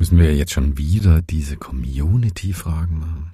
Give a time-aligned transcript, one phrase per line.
[0.00, 3.32] Müssen wir jetzt schon wieder diese Community-Fragen machen?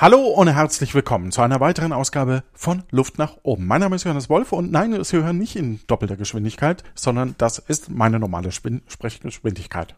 [0.00, 3.66] Hallo und herzlich willkommen zu einer weiteren Ausgabe von Luft nach oben.
[3.66, 7.58] Mein Name ist Johannes Wolf und nein, Sie hören nicht in doppelter Geschwindigkeit, sondern das
[7.58, 9.96] ist meine normale Spin Sprechgeschwindigkeit.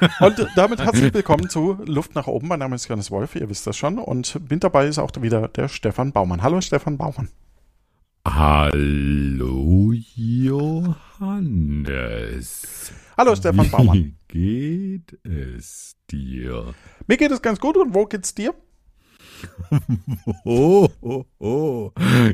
[0.20, 2.46] Und damit herzlich willkommen zu Luft nach oben.
[2.46, 3.98] Mein Name ist Johannes Wolf, ihr wisst das schon.
[3.98, 6.44] Und mit dabei ist auch wieder der Stefan Baumann.
[6.44, 7.28] Hallo Stefan Baumann.
[8.24, 9.92] Hallo
[11.24, 11.72] Johannes.
[13.18, 13.96] Hallo Stefan Baumann.
[13.96, 16.74] Wie geht es dir?
[17.08, 18.54] Mir geht es ganz gut und wo geht's dir?
[20.44, 21.90] Oh, oh, oh,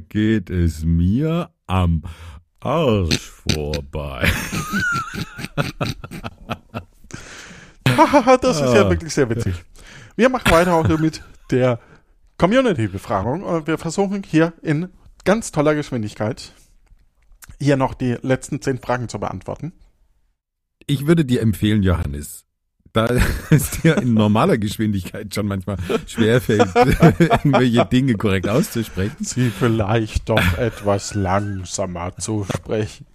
[0.08, 2.02] geht es mir am
[2.60, 4.30] Arsch vorbei.
[8.40, 9.54] das ist ja wirklich sehr witzig.
[10.16, 11.80] Wir machen weiter auch mit der
[12.38, 14.88] Community-Befragung und wir versuchen hier in
[15.24, 16.52] ganz toller Geschwindigkeit
[17.60, 19.72] hier noch die letzten zehn Fragen zu beantworten.
[20.86, 22.44] Ich würde dir empfehlen, Johannes,
[22.92, 23.08] da
[23.50, 29.16] es dir in normaler Geschwindigkeit schon manchmal schwerfällt, irgendwelche Dinge korrekt auszusprechen.
[29.20, 33.06] Sie vielleicht doch etwas langsamer zu sprechen.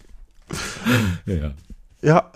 [1.26, 1.54] Ja.
[2.02, 2.32] Ja,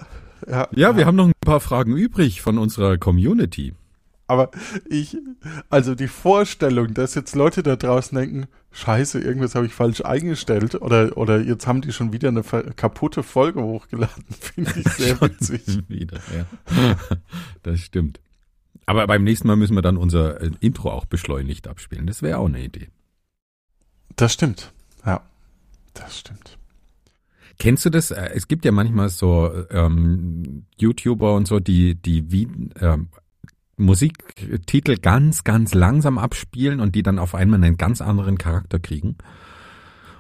[0.50, 3.74] ja, ja, wir haben noch ein paar Fragen übrig von unserer Community.
[4.26, 4.50] Aber
[4.90, 5.18] ich,
[5.70, 10.76] also die Vorstellung, dass jetzt Leute da draußen denken, scheiße, irgendwas habe ich falsch eingestellt
[10.76, 15.64] oder, oder jetzt haben die schon wieder eine kaputte Folge hochgeladen, finde ich sehr witzig.
[15.88, 16.98] wieder, ja.
[17.64, 18.20] Das stimmt.
[18.86, 22.08] Aber beim nächsten Mal müssen wir dann unser äh, Intro auch beschleunigt abspielen.
[22.08, 22.90] Das wäre auch eine Idee.
[24.16, 24.74] Das stimmt.
[25.06, 25.22] Ja,
[25.94, 26.58] das stimmt.
[27.60, 28.12] Kennst du das?
[28.12, 32.48] Äh, es gibt ja manchmal so ähm, YouTuber und so, die, die wie,
[32.80, 33.10] ähm,
[33.82, 39.18] Musiktitel ganz, ganz langsam abspielen und die dann auf einmal einen ganz anderen Charakter kriegen.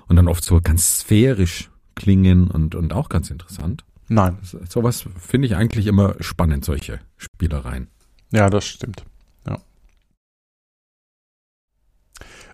[0.07, 3.85] Und dann oft so ganz sphärisch klingen und, und auch ganz interessant.
[4.09, 4.37] Nein.
[4.41, 7.87] Sowas finde ich eigentlich immer spannend, solche Spielereien.
[8.31, 9.05] Ja, das stimmt.
[9.47, 9.59] Ja.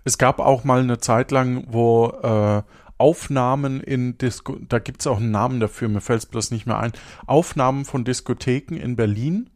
[0.04, 2.62] Es gab auch mal eine Zeit lang, wo äh,
[2.98, 6.66] Aufnahmen in Disco, da gibt es auch einen Namen dafür, mir fällt es bloß nicht
[6.66, 6.92] mehr ein,
[7.26, 9.50] Aufnahmen von Diskotheken in Berlin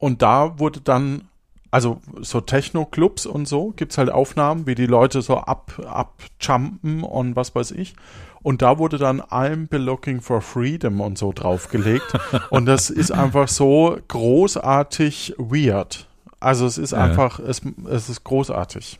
[0.00, 1.28] und da wurde dann,
[1.70, 7.36] also so Techno-Clubs und so, gibt's halt Aufnahmen, wie die Leute so ab, abjumpen und
[7.36, 7.94] was weiß ich.
[8.42, 12.18] Und da wurde dann I'm be looking for freedom und so draufgelegt.
[12.50, 16.08] und das ist einfach so großartig weird.
[16.40, 16.98] Also es ist ja.
[16.98, 17.60] einfach, es,
[17.90, 18.98] es ist großartig.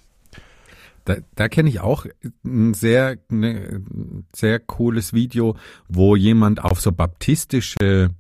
[1.07, 2.05] Da, da kenne ich auch
[2.45, 3.83] ein sehr, ne,
[4.37, 5.57] sehr cooles Video,
[5.89, 8.11] wo jemand auf so baptistische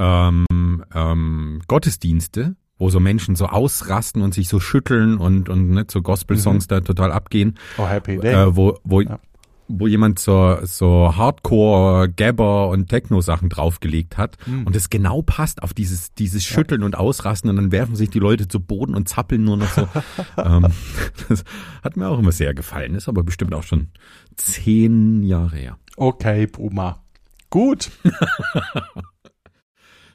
[0.00, 5.84] ähm, ähm, Gottesdienste, wo so Menschen so ausrasten und sich so schütteln und und ne,
[5.88, 6.68] so Gospel-Songs mhm.
[6.68, 7.58] da total abgehen.
[7.76, 8.32] Oh, Happy Day.
[8.32, 9.20] Äh, wo wo ja.
[9.68, 14.66] wo jemand so so Hardcore Gabber und Techno Sachen draufgelegt hat mhm.
[14.66, 16.86] und es genau passt auf dieses dieses Schütteln ja.
[16.86, 19.86] und Ausrasten und dann werfen sich die Leute zu Boden und zappeln nur noch so.
[20.38, 20.68] ähm,
[21.28, 21.44] das
[21.84, 23.88] hat mir auch immer sehr gefallen, ist aber bestimmt auch schon
[24.36, 25.78] zehn Jahre her.
[25.98, 27.02] Okay, Puma.
[27.50, 27.90] Gut.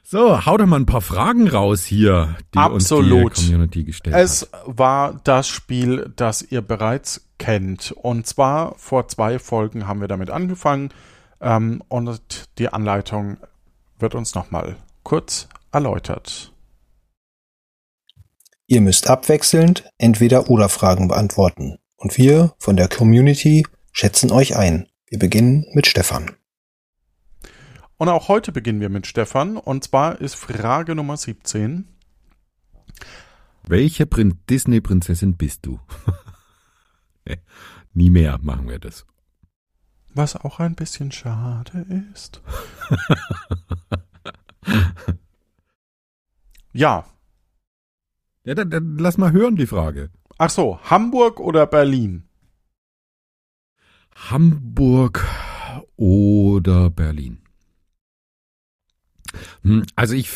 [0.08, 3.24] So, hau doch mal ein paar Fragen raus hier, die Absolut.
[3.24, 4.62] uns die Community gestellt es hat.
[4.62, 7.90] Es war das Spiel, das ihr bereits kennt.
[7.90, 10.90] Und zwar vor zwei Folgen haben wir damit angefangen.
[11.40, 13.38] Ähm, und die Anleitung
[13.98, 16.52] wird uns nochmal kurz erläutert.
[18.68, 21.78] Ihr müsst abwechselnd entweder oder Fragen beantworten.
[21.96, 24.86] Und wir von der Community schätzen euch ein.
[25.08, 26.30] Wir beginnen mit Stefan.
[27.98, 29.56] Und auch heute beginnen wir mit Stefan.
[29.56, 31.88] Und zwar ist Frage Nummer 17.
[33.66, 35.80] Welche Prin Disney-Prinzessin bist du?
[37.94, 39.06] Nie mehr machen wir das.
[40.14, 42.42] Was auch ein bisschen schade ist.
[46.72, 47.06] ja.
[48.44, 50.10] Ja, dann, dann lass mal hören die Frage.
[50.38, 52.28] Ach so, Hamburg oder Berlin?
[54.14, 55.26] Hamburg
[55.96, 57.45] oder Berlin?
[59.62, 60.30] Hm, also ich.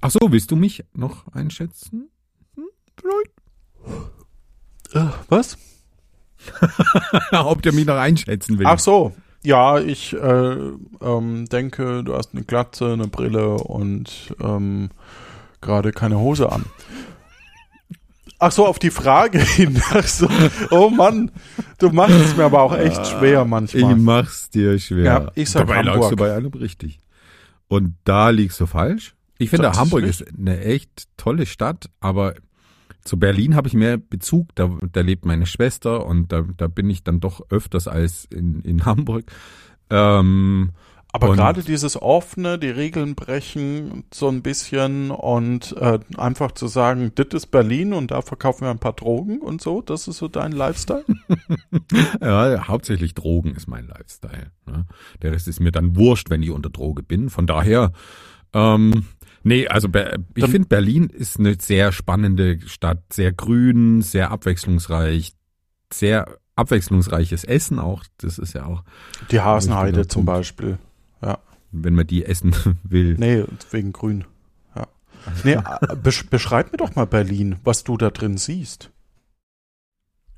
[0.00, 2.10] Ach so, willst du mich noch einschätzen?
[2.54, 2.64] Hm,
[2.98, 3.30] vielleicht.
[4.92, 5.58] Äh, was?
[7.32, 8.66] Ob der mich noch einschätzen will.
[8.66, 9.14] Ach so.
[9.42, 10.56] Ja, ich äh,
[11.00, 14.90] ähm, denke, du hast eine Glatze, eine Brille und ähm,
[15.60, 16.64] gerade keine Hose an.
[18.38, 19.80] Ach so, auf die Frage hin.
[19.90, 20.28] Ach so,
[20.70, 21.30] oh Mann,
[21.78, 23.92] du machst es mir aber auch echt schwer manchmal.
[23.92, 25.04] Ich mach's dir schwer.
[25.04, 25.96] Ja, ich sag Dabei Hamburg.
[25.96, 26.98] lagst du bei allem richtig.
[27.68, 29.14] Und da liegst du falsch.
[29.38, 32.34] Ich finde, Das ist Hamburg nicht- ist eine echt tolle Stadt, aber
[33.04, 34.54] zu Berlin habe ich mehr Bezug.
[34.54, 38.60] Da, da lebt meine Schwester und da, da bin ich dann doch öfters als in,
[38.62, 39.30] in Hamburg.
[39.90, 40.70] Ähm,
[41.16, 46.66] Aber Und- gerade dieses offene, die Regeln brechen so ein bisschen und äh, einfach zu
[46.66, 50.18] sagen, das ist Berlin und da verkaufen wir ein paar Drogen und so, das ist
[50.18, 51.06] so dein Lifestyle?
[52.20, 54.50] Ja, hauptsächlich Drogen ist mein Lifestyle.
[54.66, 54.84] Ne?
[55.22, 57.30] Der Rest ist mir dann wurscht, wenn ich unter Droge bin.
[57.30, 57.92] Von daher,
[58.52, 59.06] ähm,
[59.42, 59.88] nee, also
[60.34, 65.32] ich finde Berlin ist eine sehr spannende Stadt, sehr grün, sehr abwechslungsreich,
[65.90, 66.26] sehr
[66.56, 68.02] abwechslungsreiches Essen auch.
[68.18, 68.82] Das ist ja auch,
[69.30, 70.46] Die Hasenheide zum Punkt.
[71.20, 71.38] Beispiel.
[71.72, 73.16] wenn man die essen will.
[73.18, 74.24] Nee, wegen grün.
[74.74, 74.86] Ja.
[75.44, 78.90] Nee, äh, besch beschreib mir doch mal Berlin, was du da drin siehst.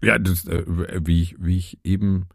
[0.03, 2.29] Ja, das, äh, wie, ich, wie ich eben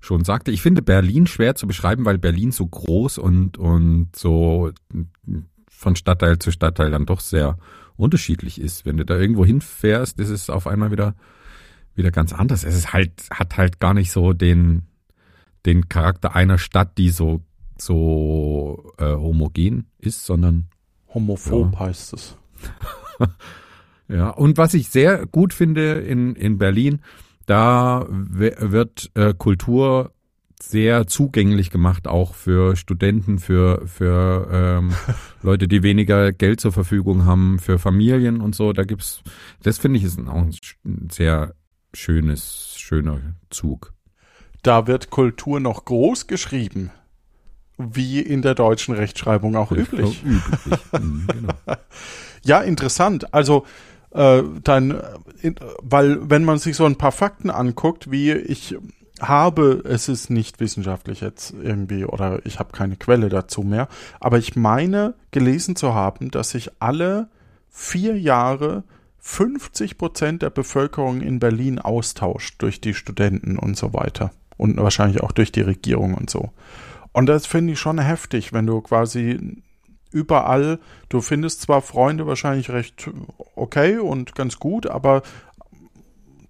[0.00, 4.70] schon sagte, ich finde Berlin schwer zu beschreiben, weil Berlin so groß und, und so
[5.68, 7.58] von Stadtteil zu Stadtteil dann doch sehr
[7.96, 8.84] unterschiedlich ist.
[8.86, 11.14] Wenn du da irgendwo hinfährst, ist es auf einmal wieder,
[11.94, 12.64] wieder ganz anders.
[12.64, 14.82] Es ist halt, hat halt gar nicht so den,
[15.66, 17.42] den Charakter einer Stadt, die so,
[17.78, 20.66] so äh, homogen ist, sondern
[21.12, 22.36] Homophob heißt es.
[24.08, 27.00] Ja, und was ich sehr gut finde in, in Berlin,
[27.46, 30.12] da wird äh, Kultur
[30.60, 34.92] sehr zugänglich gemacht, auch für Studenten, für, für ähm,
[35.42, 38.72] Leute, die weniger Geld zur Verfügung haben, für Familien und so.
[38.72, 39.22] Da gibt's,
[39.62, 40.46] das finde ich ist auch
[40.84, 41.54] ein sehr
[41.92, 43.92] schönes, schöner Zug.
[44.62, 46.90] Da wird Kultur noch groß geschrieben,
[47.76, 50.22] wie in der deutschen Rechtschreibung auch üblich.
[50.24, 50.80] Üblich.
[50.92, 51.54] Mhm, genau.
[52.44, 53.32] Ja, interessant.
[53.34, 53.64] Also
[54.10, 55.02] äh, dann, äh,
[55.42, 58.76] in, weil wenn man sich so ein paar Fakten anguckt, wie ich
[59.20, 63.88] habe, es ist nicht wissenschaftlich jetzt irgendwie oder ich habe keine Quelle dazu mehr,
[64.20, 67.28] aber ich meine gelesen zu haben, dass sich alle
[67.70, 68.84] vier Jahre
[69.20, 75.22] 50 Prozent der Bevölkerung in Berlin austauscht durch die Studenten und so weiter und wahrscheinlich
[75.22, 76.50] auch durch die Regierung und so.
[77.14, 79.62] Und das finde ich schon heftig, wenn du quasi
[80.10, 80.78] überall,
[81.08, 83.08] du findest zwar Freunde wahrscheinlich recht
[83.56, 85.22] okay und ganz gut, aber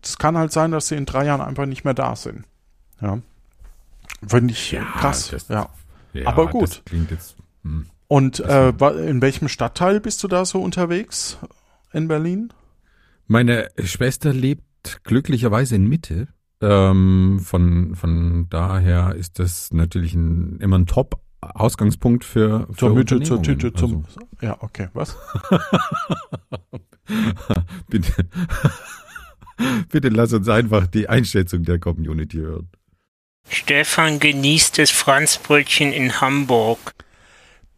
[0.02, 2.44] es kann halt sein, dass sie in drei Jahren einfach nicht mehr da sind.
[3.00, 3.20] Ja.
[4.26, 5.28] Finde ich Ja, krass.
[5.30, 5.68] das- ja.
[6.12, 6.82] Ja, Aber gut.
[6.86, 7.86] Klingt jetzt, hm.
[8.06, 8.68] Und äh,
[9.08, 11.38] in welchem Stadtteil bist du da so unterwegs
[11.92, 12.52] in Berlin?
[13.26, 16.28] Meine Schwester lebt glücklicherweise in Mitte.
[16.60, 23.20] Ähm, von, von daher ist das natürlich ein, immer ein Top-Ausgangspunkt für, für Zur Mitte,
[23.22, 23.42] zur.
[23.42, 24.04] Tüte, zum.
[24.04, 25.16] Also, Ja, okay, was?
[27.88, 28.12] bitte,
[29.90, 32.68] bitte lass uns einfach die Einschätzung der Community hören.
[33.48, 36.94] Stefan genießt das Franzbrötchen in Hamburg.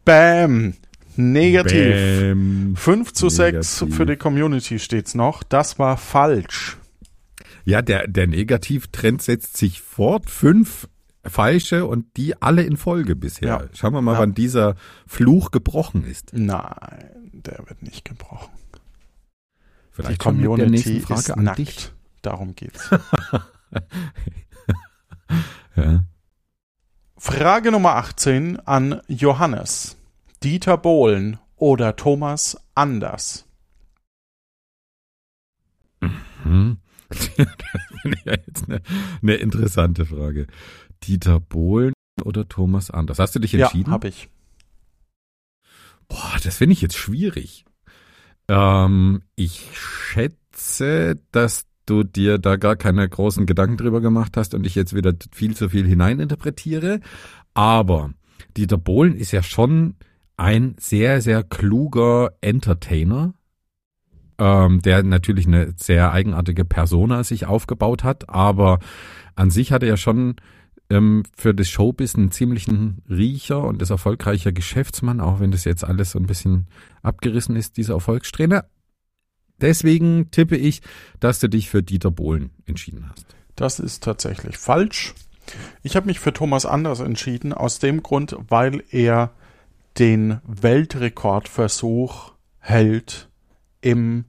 [0.04, 0.74] Bam!
[1.16, 1.72] Negativ.
[1.72, 2.74] Bäm.
[2.76, 3.96] 5 zu 6 Negativ.
[3.96, 5.42] für die Community steht's noch.
[5.42, 6.76] Das war falsch.
[7.66, 10.30] Ja, der, der Negativtrend setzt sich fort.
[10.30, 10.88] Fünf
[11.24, 13.48] falsche und die alle in Folge bisher.
[13.48, 13.64] Ja.
[13.74, 14.20] Schauen wir mal, Ja.
[14.20, 14.76] wann dieser
[15.06, 16.32] Fluch gebrochen ist.
[16.32, 18.52] Nein, der wird nicht gebrochen.
[19.90, 21.58] Vielleicht die Community Frage ist an nackt.
[21.58, 21.92] dich.
[22.22, 22.88] Darum geht's.
[25.74, 26.04] Ja.
[27.18, 29.96] Frage Nummer 18 an Johannes.
[30.42, 33.44] Dieter Bohlen oder Thomas Anders?
[36.44, 36.78] Hm.
[37.08, 38.82] Das finde ich ja jetzt eine,
[39.22, 40.46] eine interessante Frage.
[41.02, 41.92] Dieter Bohlen
[42.24, 43.18] oder Thomas Anders?
[43.18, 43.90] Hast du dich entschieden?
[43.90, 44.28] Ja, habe ich.
[46.08, 47.64] Boah, das finde ich jetzt schwierig.
[48.48, 54.66] Ähm, ich schätze, dass du dir da gar keine großen Gedanken drüber gemacht hast und
[54.66, 57.00] ich jetzt wieder viel zu viel hineininterpretiere.
[57.54, 58.12] Aber
[58.56, 59.96] Dieter Bohlen ist ja schon
[60.36, 63.34] ein sehr, sehr kluger Entertainer,
[64.38, 68.78] ähm, der natürlich eine sehr eigenartige Persona sich aufgebaut hat, aber
[69.34, 70.36] an sich hat er ja schon
[70.90, 75.84] ähm, für das Showbiz einen ziemlichen Riecher und ist erfolgreicher Geschäftsmann, auch wenn das jetzt
[75.84, 76.66] alles so ein bisschen
[77.02, 78.64] abgerissen ist, diese Erfolgssträhne.
[79.60, 80.82] Deswegen tippe ich,
[81.18, 83.26] dass du dich für Dieter Bohlen entschieden hast.
[83.56, 85.14] Das ist tatsächlich falsch.
[85.82, 89.30] Ich habe mich für Thomas Anders entschieden, aus dem Grund, weil er
[89.98, 93.30] den Weltrekordversuch hält
[93.86, 94.24] im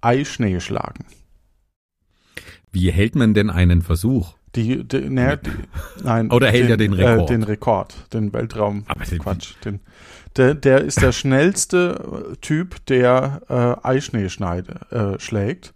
[0.00, 1.06] Eischneeschlagen.
[2.72, 4.34] Wie hält man denn einen Versuch?
[4.54, 5.50] Die, die, ne, die
[6.02, 6.30] nein.
[6.32, 7.30] Oder hält er den Rekord?
[7.30, 8.84] Äh, den Rekord, den Weltraum.
[8.88, 9.54] Aber den- Quatsch.
[9.64, 9.80] Den,
[10.36, 15.72] der, der ist der schnellste äh, Typ, der äh, Eischnee schneide, äh, schlägt.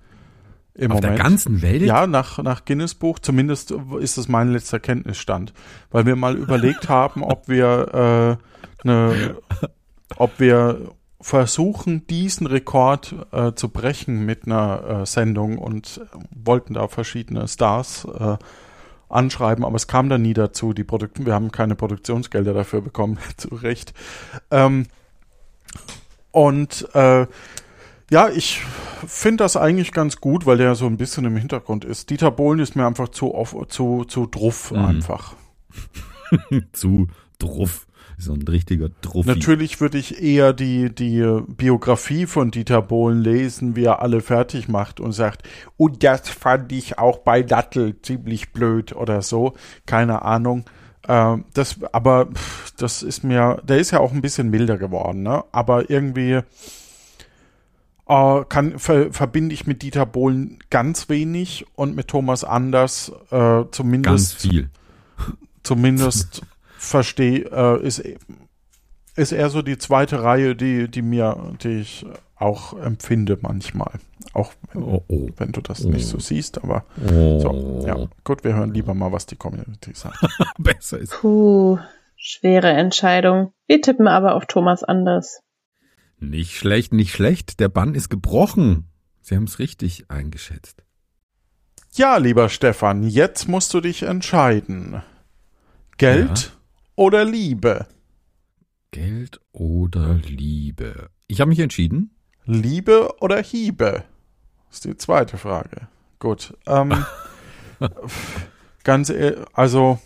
[0.74, 1.18] Im Auf Moment.
[1.18, 1.82] der ganzen Welt?
[1.82, 5.52] Ja, nach, nach Guinness Buch, zumindest ist es mein letzter Kenntnisstand.
[5.90, 8.38] Weil wir mal überlegt haben, ob wir
[8.84, 9.36] äh, ne,
[10.16, 16.00] ob wir versuchen, diesen Rekord äh, zu brechen mit einer äh, Sendung und
[16.34, 18.36] wollten da verschiedene Stars äh,
[19.08, 20.72] anschreiben, aber es kam dann nie dazu.
[20.72, 23.92] Die Produkte, wir haben keine Produktionsgelder dafür bekommen, zu Recht.
[24.50, 24.86] Ähm,
[26.30, 27.26] und äh,
[28.10, 28.60] ja, ich
[29.06, 32.10] finde das eigentlich ganz gut, weil der so ein bisschen im Hintergrund ist.
[32.10, 34.84] Dieter Bohlen ist mir einfach zu off, zu zu druff Mhm.
[34.84, 35.34] einfach.
[36.72, 37.08] Zu
[37.38, 37.86] druff.
[38.20, 39.28] So ein richtiger Druffi.
[39.28, 44.68] Natürlich würde ich eher die, die Biografie von Dieter Bohlen lesen, wie er alle fertig
[44.68, 49.54] macht und sagt, und das fand ich auch bei Dattel ziemlich blöd oder so.
[49.86, 50.64] Keine Ahnung.
[51.08, 52.28] Ähm, das, aber
[52.76, 55.42] das ist mir, der ist ja auch ein bisschen milder geworden, ne?
[55.50, 56.40] Aber irgendwie
[58.06, 63.36] äh, kann, ver, verbinde ich mit Dieter Bohlen ganz wenig und mit Thomas Anders äh,
[63.38, 64.68] Ganz zumindest viel.
[65.62, 66.42] zumindest
[66.80, 68.02] verstehe, äh, ist,
[69.14, 72.06] ist eher so die zweite Reihe, die, die mir, die ich
[72.36, 73.92] auch empfinde manchmal.
[74.32, 75.28] Auch wenn, Oh, oh.
[75.36, 77.40] wenn du das nicht so siehst, aber oh.
[77.40, 78.08] so, ja.
[78.24, 80.26] Gut, wir hören lieber mal, was die Community sagt.
[80.58, 81.12] Besser ist.
[81.12, 81.78] Puh,
[82.16, 83.52] schwere Entscheidung.
[83.66, 85.40] Wir tippen aber auf Thomas Anders.
[86.18, 87.60] Nicht schlecht, nicht schlecht.
[87.60, 88.88] Der Bann ist gebrochen.
[89.20, 90.82] Sie haben es richtig eingeschätzt.
[91.92, 95.02] Ja, lieber Stefan, jetzt musst du dich entscheiden.
[95.98, 96.52] Geld
[97.00, 97.86] oder Liebe?
[98.90, 101.08] Geld oder Liebe?
[101.28, 102.10] Ich habe mich entschieden.
[102.44, 104.04] Liebe oder Hiebe?
[104.70, 105.88] Ist die zweite Frage.
[106.18, 106.54] Gut.
[106.66, 106.92] Ähm,
[108.84, 109.98] ganz, ehr- also,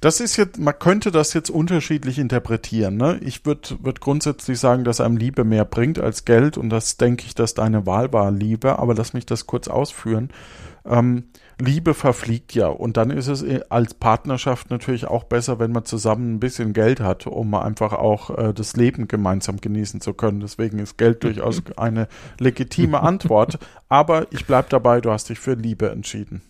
[0.00, 2.96] das ist jetzt, man könnte das jetzt unterschiedlich interpretieren.
[2.96, 3.20] Ne?
[3.22, 7.26] Ich würde würd grundsätzlich sagen, dass einem Liebe mehr bringt als Geld und das denke
[7.26, 8.80] ich, dass deine Wahl war, Liebe.
[8.80, 10.32] Aber lass mich das kurz ausführen.
[10.84, 11.26] Ähm,
[11.64, 15.84] Liebe verfliegt ja und dann ist es eh als Partnerschaft natürlich auch besser, wenn man
[15.84, 20.40] zusammen ein bisschen Geld hat, um einfach auch äh, das Leben gemeinsam genießen zu können.
[20.40, 23.58] Deswegen ist Geld durchaus eine legitime Antwort.
[23.88, 26.42] Aber ich bleib dabei, du hast dich für Liebe entschieden.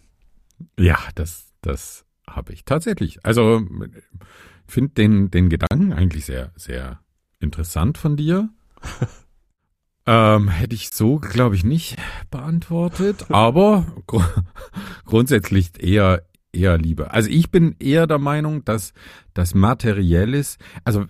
[0.78, 3.24] Ja, das, das habe ich tatsächlich.
[3.24, 3.62] Also
[4.66, 7.00] ich finde den, den Gedanken eigentlich sehr, sehr
[7.40, 8.48] interessant von dir.
[10.06, 11.96] ähm, hätte ich so, glaube ich, nicht
[12.30, 14.20] beantwortet, aber gru
[15.04, 17.12] grundsätzlich eher, eher Liebe.
[17.12, 18.92] Also ich bin eher der Meinung, dass
[19.34, 21.06] das Materielles, also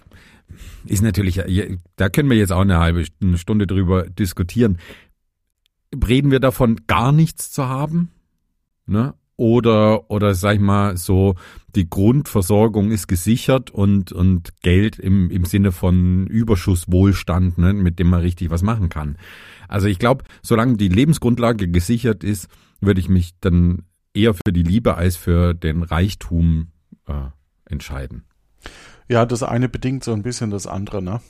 [0.85, 1.41] ist natürlich,
[1.97, 3.05] da können wir jetzt auch eine halbe
[3.37, 4.79] Stunde drüber diskutieren.
[5.95, 8.11] Reden wir davon, gar nichts zu haben?
[8.87, 9.15] Ne?
[9.37, 11.35] Oder, oder sag ich mal, so,
[11.75, 18.11] die Grundversorgung ist gesichert und, und Geld im, im Sinne von Überschusswohlstand, ne, mit dem
[18.11, 19.17] man richtig was machen kann.
[19.69, 22.49] Also ich glaube, solange die Lebensgrundlage gesichert ist,
[22.81, 23.85] würde ich mich dann
[24.15, 26.69] eher für die Liebe als für den Reichtum
[27.07, 27.31] äh,
[27.65, 28.25] entscheiden.
[29.09, 31.21] Ja, das eine bedingt so ein bisschen das andere, ne?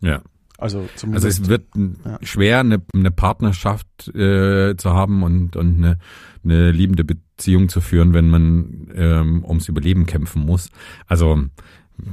[0.00, 0.22] Ja.
[0.58, 2.18] Also Also es wird Ja.
[2.22, 5.98] schwer, eine, eine Partnerschaft äh, zu haben und, und eine,
[6.44, 10.70] eine liebende Beziehung zu führen, wenn man ähm, ums Überleben kämpfen muss.
[11.06, 11.44] Also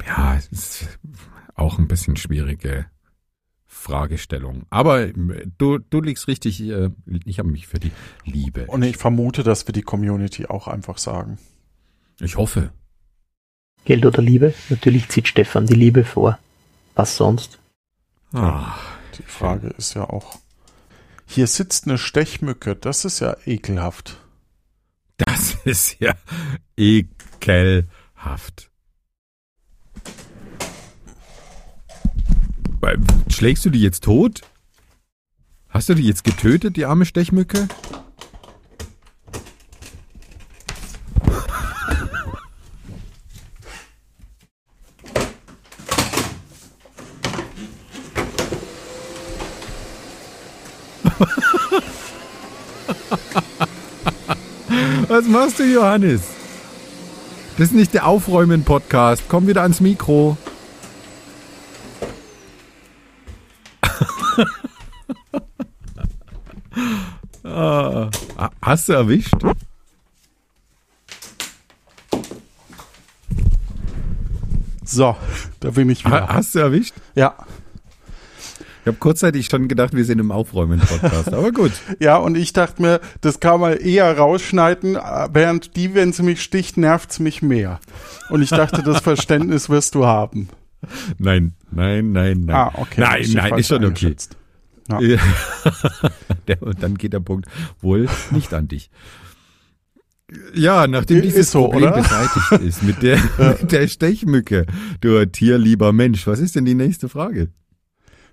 [0.07, 0.99] ja, es ist
[1.55, 2.85] auch ein bisschen schwierige
[3.65, 4.65] Fragestellung.
[4.69, 5.13] Aber äh,
[5.57, 6.89] du, du liegst richtig, äh,
[7.25, 7.91] ich habe mich für die
[8.25, 8.65] Liebe.
[8.67, 11.39] und ich vermute, dass wir die Community auch einfach sagen.
[12.19, 12.69] Ich hoffe.
[13.85, 14.53] Geld oder Liebe?
[14.69, 16.37] Natürlich zieht Stefan die Liebe vor.
[16.95, 17.59] Was sonst?
[18.35, 18.75] Ah,
[19.17, 20.39] Die Frage ist ja auch.
[21.25, 24.17] Hier sitzt eine Stechmücke, das ist ja ekelhaft.
[25.17, 26.13] das ist ja
[26.75, 28.69] ekelhaft.
[33.29, 34.41] Schlägst du die jetzt tot?
[35.69, 37.67] Hast du die jetzt getötet, die arme Stechmücke?
[55.07, 56.21] Was machst du, Johannes?
[57.57, 59.23] Das ist nicht der Aufräumen-Podcast.
[59.29, 60.37] Komm wieder ans Mikro.
[67.43, 68.09] ah,
[68.61, 69.33] hast du erwischt?
[74.83, 75.15] So,
[75.59, 76.27] da bin ich Ha, wieder.
[76.29, 76.93] hast du erwischt?
[77.15, 77.35] Ja.
[78.85, 81.71] Ich habe kurzzeitig schon gedacht, wir sind im Aufräumen-Podcast, aber gut.
[81.99, 86.43] Ja, und ich dachte mir, das kann man eher rausschneiden, während die, wenn sie mich
[86.43, 87.79] sticht, nervt's mich mehr.
[88.29, 90.49] Und ich dachte, das Verständnis wirst du haben.
[91.17, 92.55] Nein, nein, nein, nein.
[92.55, 93.01] Ah, okay.
[93.01, 94.15] Nein, nein, ist schon okay.
[94.87, 94.99] Ja.
[96.47, 97.47] Der, und dann geht der Punkt
[97.81, 98.91] wohl nicht an dich.
[100.53, 102.03] Ja, nachdem Ist dieses so, Problem oder?
[102.03, 103.17] beseitigt ist mit der,
[103.59, 104.67] mit der Stechmücke,
[105.01, 107.49] du tierlieber Mensch, was ist denn die nächste Frage?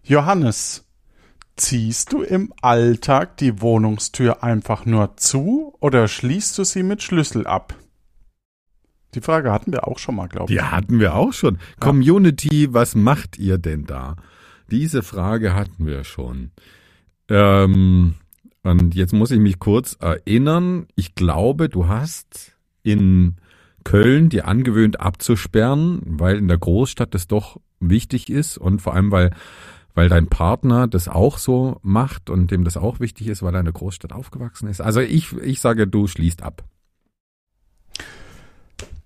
[0.04, 0.84] Johannes,
[1.56, 7.46] ziehst du im Alltag die Wohnungstür einfach nur zu oder schließt du sie mit Schlüssel
[7.46, 7.74] ab?
[9.14, 10.58] Die Frage hatten wir auch schon mal, glaube ich.
[10.58, 11.58] Die hatten wir auch schon.
[11.78, 14.16] Community, was macht ihr denn da?
[14.70, 16.50] Diese Frage hatten wir schon.
[17.28, 18.14] Ähm,
[18.62, 20.86] und jetzt muss ich mich kurz erinnern.
[20.96, 23.36] Ich glaube, du hast in
[23.84, 29.10] Köln dir angewöhnt abzusperren, weil in der Großstadt das doch wichtig ist und vor allem,
[29.10, 29.30] weil,
[29.94, 33.60] weil dein Partner das auch so macht und dem das auch wichtig ist, weil er
[33.60, 34.80] in der Großstadt aufgewachsen ist.
[34.80, 36.64] Also ich, ich sage, du schließt ab.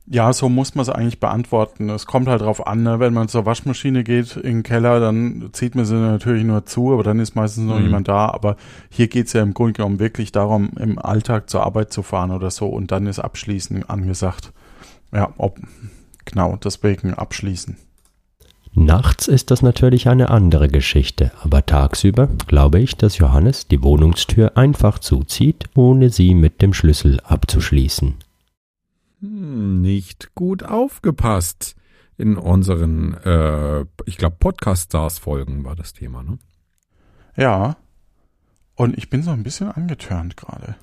[0.08, 1.90] Ja, so muss man es eigentlich beantworten.
[1.90, 3.00] Es kommt halt drauf an, ne?
[3.00, 6.92] wenn man zur Waschmaschine geht in den Keller, dann zieht man sie natürlich nur zu,
[6.92, 7.86] aber dann ist meistens noch Mhm.
[7.86, 8.28] jemand da.
[8.28, 8.56] Aber
[8.88, 12.52] hier geht's ja im Grunde genommen wirklich darum, im Alltag zur Arbeit zu fahren oder
[12.52, 14.52] so und dann ist Abschließen angesagt.
[15.12, 15.58] Ja, ob,
[16.24, 17.76] genau, deswegen abschließen.
[18.78, 24.58] Nachts ist das natürlich eine andere Geschichte, aber tagsüber glaube ich, dass Johannes die Wohnungstür
[24.58, 28.16] einfach zuzieht, ohne sie mit dem Schlüssel abzuschließen.
[29.22, 31.74] Hm, nicht gut aufgepasst.
[32.18, 36.38] In unseren, äh, ich glaube, Podcast-Stars-Folgen war das Thema, ne?
[37.34, 37.78] Ja.
[38.74, 40.76] Und ich bin so ein bisschen angetörnt gerade.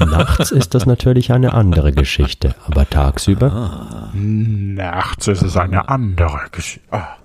[0.00, 6.92] Nachts ist das natürlich eine andere Geschichte, aber tagsüber Nachts ist es eine andere Geschichte.
[6.92, 7.16] Ah.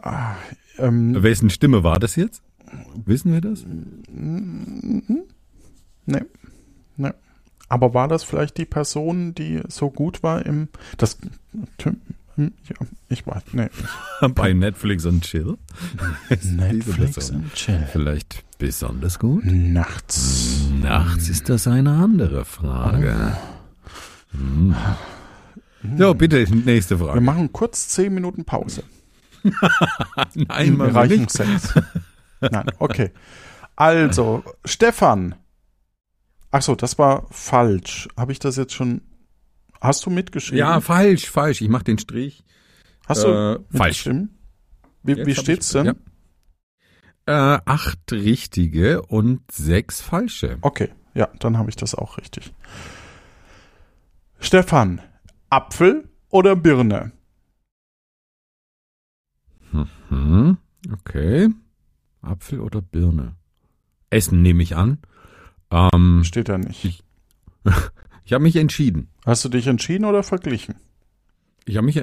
[0.00, 0.34] Ah,
[0.78, 2.42] ähm, Wessen Stimme war das jetzt?
[3.04, 3.64] Wissen wir das?
[6.06, 6.22] Nee.
[6.96, 7.10] Nee.
[7.68, 10.68] Aber war das vielleicht die Person, die so gut war im.
[10.96, 11.18] Das.
[12.38, 13.42] Ja, ich weiß.
[13.52, 13.68] Nee.
[14.34, 15.58] Bei Netflix und Chill?
[16.42, 17.86] Netflix und Chill.
[17.90, 19.44] Vielleicht besonders gut?
[19.44, 20.68] Nachts.
[20.80, 23.36] Nachts ist das eine andere Frage.
[24.32, 24.74] Hm.
[25.96, 27.20] So, bitte, nächste Wir Frage.
[27.20, 28.82] machen kurz zehn Minuten Pause.
[30.34, 31.30] Nein, Im wir Bereich nicht.
[31.30, 31.74] Sex.
[32.40, 33.10] Nein, okay.
[33.76, 35.34] Also, Stefan.
[36.50, 38.08] Ach so, das war falsch.
[38.16, 39.02] Habe ich das jetzt schon.
[39.80, 40.58] Hast du mitgeschrieben?
[40.58, 41.60] Ja, falsch, falsch.
[41.60, 42.44] Ich mach den Strich.
[43.06, 44.06] Hast du äh, falsch.
[44.06, 44.38] mitgeschrieben?
[45.02, 45.86] Wie, Jetzt wie hab steht's ich- denn?
[45.86, 45.94] Ja.
[47.56, 50.56] Äh, acht richtige und sechs falsche.
[50.62, 52.52] Okay, ja, dann habe ich das auch richtig.
[54.40, 55.00] Stefan,
[55.50, 57.12] Apfel oder Birne?
[60.08, 60.56] Hm,
[60.92, 61.48] okay.
[62.22, 63.36] Apfel oder Birne?
[64.10, 64.98] Essen nehme ich an.
[65.70, 66.84] Ähm, Steht da nicht.
[66.84, 67.04] Ich-
[68.24, 69.08] ich habe mich entschieden.
[69.28, 70.76] Hast du dich entschieden oder verglichen?
[71.66, 72.02] Ich habe mich.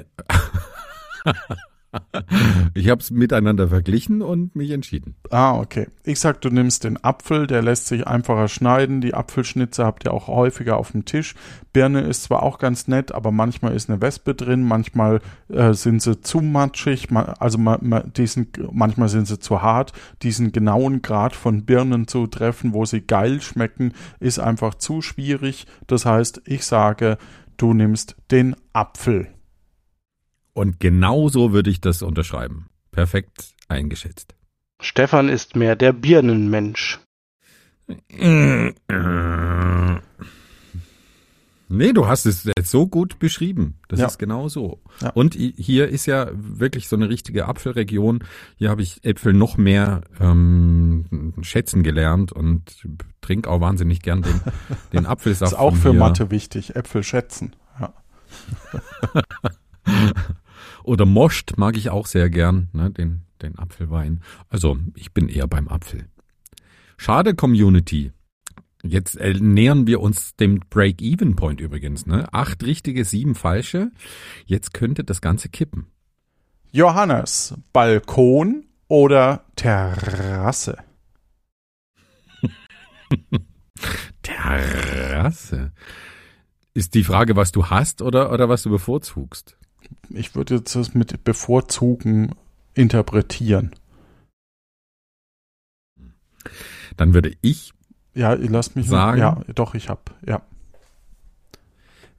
[2.74, 5.14] ich habe es miteinander verglichen und mich entschieden.
[5.30, 5.88] Ah, okay.
[6.04, 9.00] Ich sag, du nimmst den Apfel, der lässt sich einfacher schneiden.
[9.00, 11.34] Die Apfelschnitze habt ihr auch häufiger auf dem Tisch.
[11.72, 16.00] Birne ist zwar auch ganz nett, aber manchmal ist eine Wespe drin, manchmal äh, sind
[16.00, 19.92] sie zu matschig, ma also ma ma diesen, manchmal sind sie zu hart.
[20.22, 25.66] Diesen genauen Grad von Birnen zu treffen, wo sie geil schmecken, ist einfach zu schwierig.
[25.86, 27.18] Das heißt, ich sage,
[27.56, 29.28] du nimmst den Apfel.
[30.56, 32.68] Und genau so würde ich das unterschreiben.
[32.90, 34.34] Perfekt eingeschätzt.
[34.80, 36.98] Stefan ist mehr der Birnenmensch.
[41.68, 43.74] Nee, du hast es jetzt so gut beschrieben.
[43.88, 44.06] Das Ja.
[44.06, 44.80] ist genau so.
[45.02, 45.10] Ja.
[45.10, 48.20] Und hier ist ja wirklich so eine richtige Apfelregion.
[48.56, 52.86] Hier habe ich Äpfel noch mehr ähm, schätzen gelernt und
[53.20, 54.40] trinke auch wahnsinnig gern den,
[54.94, 55.52] den Apfelsaft.
[55.52, 55.98] Ist auch für hier.
[55.98, 56.76] Mathe wichtig.
[56.76, 57.54] Äpfel schätzen.
[57.78, 57.92] Ja.
[60.86, 64.22] Oder Moscht mag ich auch sehr gern, ne, den, den Apfelwein.
[64.48, 66.06] Also ich bin eher beim Apfel.
[66.96, 68.12] Schade, Community.
[68.84, 72.06] Jetzt äh, nähern wir uns dem Break-Even-Point übrigens.
[72.06, 72.32] Ne?
[72.32, 73.90] Acht richtige, sieben falsche.
[74.44, 75.88] Jetzt könnte das Ganze kippen.
[76.70, 80.78] Johannes, Balkon oder Terrasse?
[84.22, 85.72] Terrasse.
[86.74, 89.55] Ist die Frage, was du hast oder, oder was du bevorzugst?
[90.10, 92.34] Ich würde jetzt das mit bevorzugen
[92.74, 93.74] interpretieren.
[96.96, 97.72] Dann würde ich,
[98.14, 99.18] Ja, lass mich Sagen?
[99.18, 100.14] Ja, doch, ich hab.
[100.26, 100.42] Ja.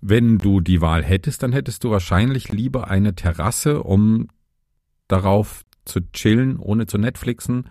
[0.01, 4.27] wenn du die Wahl hättest, dann hättest du wahrscheinlich lieber eine Terrasse, um
[5.07, 7.69] darauf zu chillen, ohne zu Netflixen,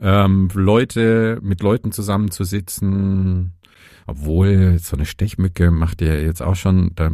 [0.00, 3.52] ähm, Leute, mit Leuten zusammenzusitzen,
[4.06, 7.10] obwohl so eine Stechmücke macht dir jetzt auch schon, da,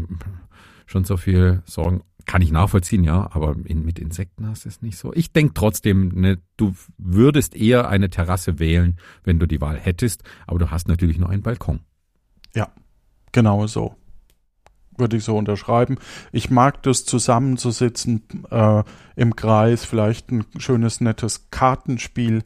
[0.86, 2.02] schon so viel Sorgen.
[2.32, 5.12] Kann ich nachvollziehen, ja, aber in, mit Insekten hast du es nicht so.
[5.12, 10.22] Ich denke trotzdem, ne, du würdest eher eine Terrasse wählen, wenn du die Wahl hättest,
[10.46, 11.80] aber du hast natürlich nur einen Balkon.
[13.32, 13.96] Genau so.
[14.96, 15.98] Würde ich so unterschreiben.
[16.32, 18.82] Ich mag das zusammenzusitzen äh,
[19.14, 22.44] im Kreis, vielleicht ein schönes, nettes Kartenspiel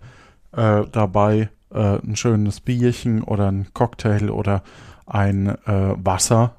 [0.50, 4.64] äh, dabei, äh, ein schönes Bierchen oder ein Cocktail oder
[5.06, 6.56] ein äh, Wasser.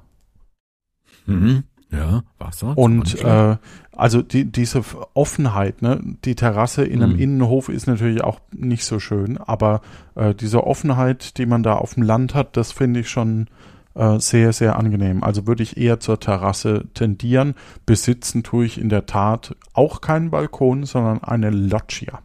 [1.26, 1.64] Mhm.
[1.90, 2.76] Ja, Wasser.
[2.76, 3.56] Und äh,
[3.92, 4.82] also die, diese
[5.14, 6.00] Offenheit, ne?
[6.24, 7.18] Die Terrasse in einem Mhm.
[7.20, 9.80] Innenhof ist natürlich auch nicht so schön, aber
[10.14, 13.46] äh, diese Offenheit, die man da auf dem Land hat, das finde ich schon
[13.94, 15.24] äh, sehr, sehr angenehm.
[15.24, 17.54] Also würde ich eher zur Terrasse tendieren.
[17.86, 22.20] Besitzen tue ich in der Tat auch keinen Balkon, sondern eine Loggia.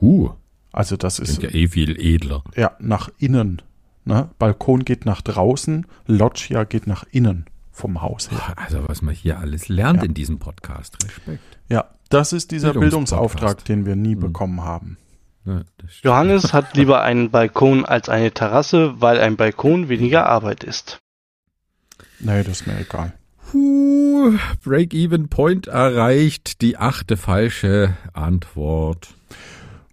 [0.00, 0.30] uh,
[0.72, 2.42] Also das ist ja eh viel edler.
[2.56, 3.62] ja nach innen.
[4.04, 4.28] Ne?
[4.38, 7.46] Balkon geht nach draußen, Loggia geht nach innen
[7.78, 8.54] vom Haus her.
[8.56, 10.04] Also was man hier alles lernt Ja.
[10.06, 10.96] in diesem Podcast.
[11.04, 11.58] Respekt.
[11.68, 12.72] Ja, das ist dieser.
[12.74, 14.20] Bildungsauftrag, den wir nie Mhm.
[14.20, 14.98] bekommen haben.
[15.44, 15.62] Ja.
[16.02, 20.98] Johannes hat lieber einen Balkon als eine Terrasse, weil ein Balkon weniger Arbeit ist.
[22.20, 23.14] Nee, das ist mir egal.
[23.50, 26.60] Puh, Break-Even Point erreicht.
[26.60, 29.08] Die achte falsche Antwort.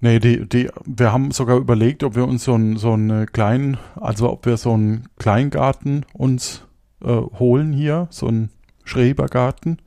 [0.02, 3.78] Nee, die, die, wir haben sogar überlegt, ob wir uns so einen so einen kleinen,
[3.95, 6.63] also ob wir so einen Kleingarten uns
[7.06, 8.50] äh, holen hier, so einen
[8.84, 9.80] Schrebergarten.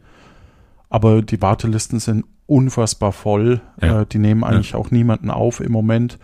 [0.89, 3.61] Aber die Wartelisten sind unfassbar voll.
[3.81, 4.03] Ja.
[4.03, 6.19] Äh, die nehmen eigentlich auch niemanden auf im Moment.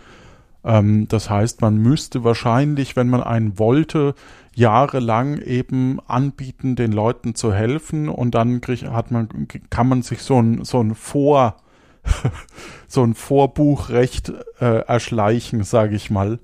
[0.63, 4.15] Ähm, das heißt, man müsste wahrscheinlich, wenn man einen wollte,
[4.55, 10.23] jahrelang eben anbieten, den Leuten zu helfen und dann krieg, hat man, kann man sich
[10.23, 11.57] so ein, so ein Vor,
[12.87, 16.39] so ein Vorbuchrecht äh, erschleichen, sage ich mal.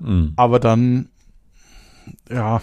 [0.00, 0.34] Hm.
[0.36, 1.08] Aber dann,
[2.28, 2.60] ja,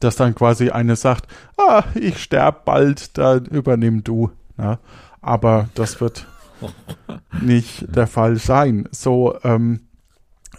[0.00, 4.30] dass dann quasi eine sagt, ah, ich sterb bald, dann übernimm du.
[4.56, 4.78] Ne?
[5.20, 6.26] Aber das wird
[7.40, 8.88] nicht der Fall sein.
[8.90, 9.80] So, ähm,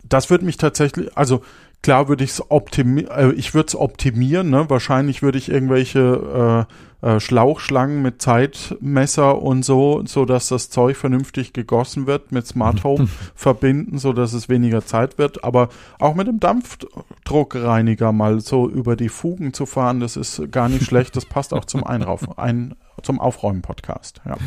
[0.03, 1.41] das wird mich tatsächlich, also
[1.81, 4.69] klar würde ich es optimieren, äh, ich würde es optimieren, ne?
[4.69, 10.97] Wahrscheinlich würde ich irgendwelche äh, äh, Schlauchschlangen mit Zeitmesser und so, so dass das Zeug
[10.97, 15.43] vernünftig gegossen wird, mit Smart Home verbinden, so dass es weniger Zeit wird.
[15.43, 20.69] Aber auch mit dem Dampfdruckreiniger mal so über die Fugen zu fahren, das ist gar
[20.69, 21.15] nicht schlecht.
[21.15, 24.21] Das passt auch zum Einrauf, ein, zum Aufräumen-Podcast.
[24.25, 24.37] Ja.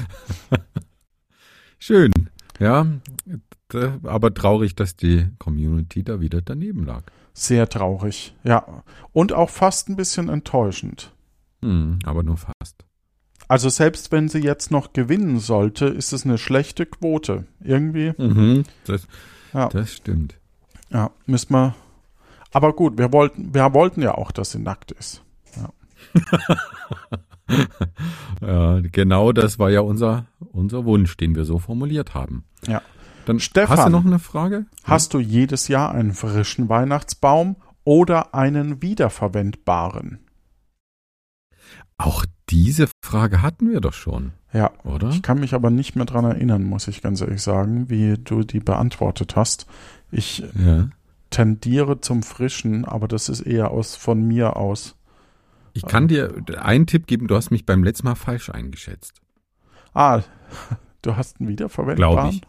[1.79, 2.12] Schön.
[2.61, 2.87] Ja,
[4.05, 7.03] aber traurig, dass die Community da wieder daneben lag.
[7.33, 8.37] Sehr traurig.
[8.45, 8.85] Ja.
[9.12, 11.13] Und auch fast ein bisschen enttäuschend.
[11.64, 12.85] Hm, aber nur fast.
[13.48, 17.44] Also selbst wenn sie jetzt noch gewinnen sollte, ist es eine schlechte Quote.
[17.62, 19.07] Irgendwie, Mhm, das,
[19.53, 19.68] Ja.
[19.68, 20.38] das stimmt.
[20.90, 21.74] ja, müssen wir.
[22.53, 25.22] Aber gut, wir wollten, wir wollten ja auch, dass sie nackt ist.
[28.40, 32.44] Ja, genau das war ja unser, unser Wunsch, den wir so formuliert haben.
[32.66, 32.81] Ja.
[33.27, 33.77] Dann Stefan.
[33.79, 34.66] hast du noch eine Frage?
[34.85, 40.20] Hast du jedes Jahr einen frischen Weihnachtsbaum oder einen wiederverwendbaren?
[41.96, 44.72] Auch diese Frage hatten wir doch schon, Ja.
[44.85, 45.11] oder?
[45.11, 48.42] Ich kann mich aber nicht mehr dran erinnern, muss ich ganz ehrlich sagen, wie du
[48.42, 49.66] die beantwortet hast.
[50.11, 50.88] Ich Ja.
[51.30, 54.96] tendiere zum Frischen, aber das ist eher aus von mir aus.
[55.72, 59.20] Ich kann dir einen Tipp geben, du hast mich beim letzten Mal falsch eingeschätzt.
[59.92, 60.22] Ah,
[61.02, 62.40] du hast einen wiederverwendbaren?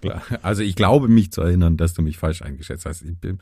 [0.00, 0.44] Glaube ich.
[0.44, 3.02] Also ich glaube mich zu erinnern, dass du mich falsch eingeschätzt hast.
[3.02, 3.38] Ich bin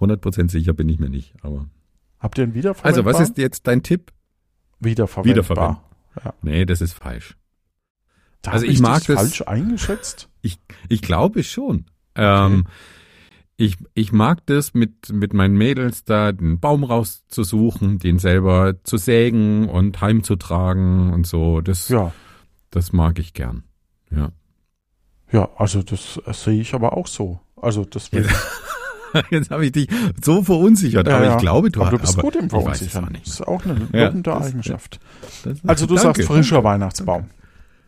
[0.00, 1.34] 100% sicher bin ich mir nicht.
[1.42, 1.66] Aber
[2.18, 3.14] Habt ihr einen also wiederverwendbaren?
[3.20, 4.12] was ist jetzt dein Tipp?
[4.80, 5.24] Wiederverwendbar?
[5.34, 5.76] Wiederverwenden.
[6.24, 6.34] Ja.
[6.42, 7.36] Nee, das ist falsch.
[8.42, 10.28] Da Also hab ich mag das- falsch eingeschätzt.
[10.88, 11.86] Ich glaube schon.
[12.14, 12.66] Ähm,
[13.58, 18.96] ich, ich mag das mit, mit meinen Mädels da den Baum rauszusuchen, den selber zu
[18.98, 21.60] sägen und heimzutragen und so.
[21.60, 22.12] Das, Ja,
[22.70, 23.64] das mag ich gern.
[24.10, 24.30] Ja.
[25.32, 27.40] ja, also das äh, sehe ich aber auch so.
[27.56, 28.20] Also das Ja,
[29.30, 29.88] Jetzt habe ich dich
[30.22, 31.32] so verunsichert, Ja, aber ja.
[31.36, 33.04] ich glaube, du aber du bist aber gut im ich weiß es Verunsichern.
[33.04, 33.26] Das nicht.
[33.26, 35.00] ist auch eine Ja, lobende das- Eigenschaft.
[35.44, 36.68] Das- Also du Danke, sagst frischer danke.
[36.68, 37.24] Weihnachtsbaum.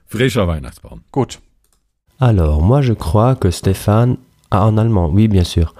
[0.07, 1.03] Frischer Weihnachtsbaum.
[1.13, 1.39] Gut.
[2.19, 4.19] Alors, moi je crois que Stéphane.
[4.51, 5.75] Ah, en allemand, oui, bien sûr.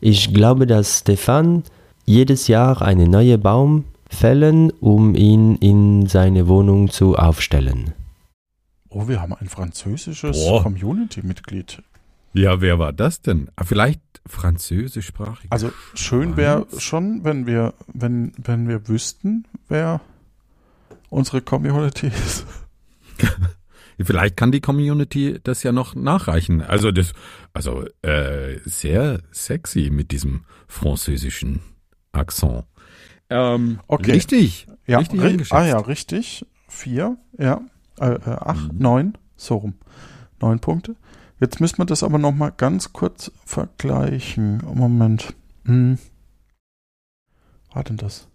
[0.00, 1.62] Ich glaube, dass Stéphane
[2.04, 7.94] jedes Jahr einen neuen Baum fällen, um ihn in seine Wohnung zu aufstellen.
[8.90, 10.36] Oh, wir haben ein französisches.
[10.62, 11.82] Community-Mitglied.
[12.32, 13.50] Ja, wer war das denn?
[13.56, 15.50] Ah, Vielleicht französischsprachig.
[15.50, 20.00] Also schön wäre schon, wenn wir, wenn, wenn wir wüssten, wer
[21.08, 22.46] unsere Community ist.
[24.02, 26.62] Vielleicht kann die Community das ja noch nachreichen.
[26.62, 27.12] Also das,
[27.52, 31.60] also äh, sehr sexy mit diesem französischen
[32.12, 32.64] Akzent.
[33.28, 34.12] Ähm, Okay.
[34.12, 34.66] Richtig.
[34.86, 36.46] Ja, richtig ri- ah ja, richtig.
[36.68, 37.60] Vier, ja.
[38.00, 38.78] Äh, äh, acht, Mhm.
[38.78, 39.74] neun, so rum.
[40.40, 40.96] Neun Punkte.
[41.40, 44.62] Jetzt müssen wir das aber noch mal ganz kurz vergleichen.
[44.74, 45.34] Moment.
[45.64, 45.98] Hm.
[47.72, 48.28] War denn das?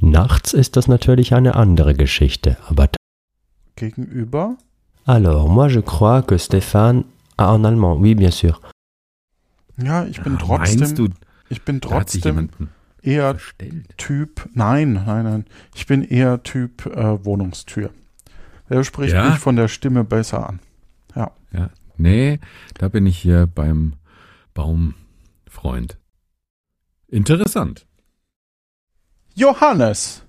[0.00, 2.88] Nachts ist das natürlich eine andere Geschichte, aber
[3.76, 4.56] Gegenüber?
[5.06, 7.04] alors, moi je crois que Stéphane
[7.36, 8.60] ah, en allemand, oui bien sûr.
[9.76, 11.08] Ja, ich bin Ah, trotzdem, Meinst du,
[11.48, 12.48] ich bin trotzdem
[13.02, 13.96] eher verstellt?
[13.96, 15.44] Typ, nein, nein, nein.
[15.74, 17.90] Ich bin eher Typ äh, Wohnungstür.
[18.68, 19.30] Der spricht Ja?
[19.30, 20.60] mich von der Stimme besser an.
[22.00, 22.38] Nee,
[22.78, 23.92] da bin ich hier beim
[24.54, 25.98] Baumfreund.
[27.08, 27.86] Interessant.
[29.34, 30.24] Johannes,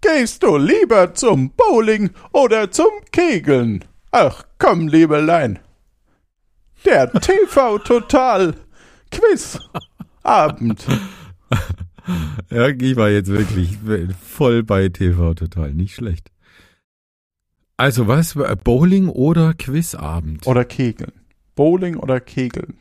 [0.00, 3.84] gehst du lieber zum Bowling oder zum Kegeln?
[4.10, 5.60] Ach komm, Liebelein.
[6.84, 8.54] Der TV Total
[9.10, 9.60] Quiz
[10.22, 10.84] Abend.
[12.50, 13.78] Ja, ich war jetzt wirklich
[14.22, 16.33] voll bei TV total, nicht schlecht.
[17.76, 20.46] Also was, Bowling oder Quizabend?
[20.46, 21.12] Oder Kegeln.
[21.56, 22.76] Bowling oder Kegeln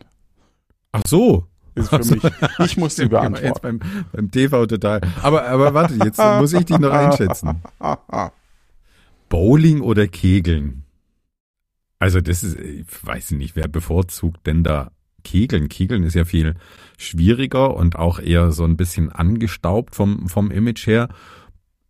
[0.91, 1.47] Ach so.
[1.75, 2.15] ist für Ach so.
[2.15, 2.23] mich.
[2.59, 3.79] Ich muss sie wir Jetzt beantworten.
[3.79, 5.01] beim, beim TV total.
[5.21, 7.61] Aber, aber warte, jetzt muss ich dich noch einschätzen.
[9.29, 10.83] Bowling oder Kegeln?
[11.97, 14.91] Also das ist, ich weiß nicht, wer bevorzugt denn da
[15.23, 15.69] Kegeln?
[15.69, 16.55] Kegeln ist ja viel
[16.97, 21.07] schwieriger und auch eher so ein bisschen angestaubt vom, vom Image her.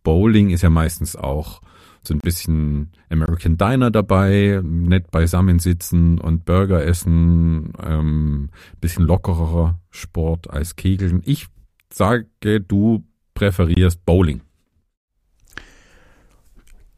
[0.02, 1.60] Bowling ist ja meistens auch
[2.06, 10.50] so ein bisschen American Diner dabei, nett beisammensitzen und Burger essen, ähm, bisschen lockerer Sport
[10.50, 11.22] als Kegeln.
[11.24, 11.46] Ich
[11.90, 12.26] sage,
[12.60, 14.42] du präferierst Bowling.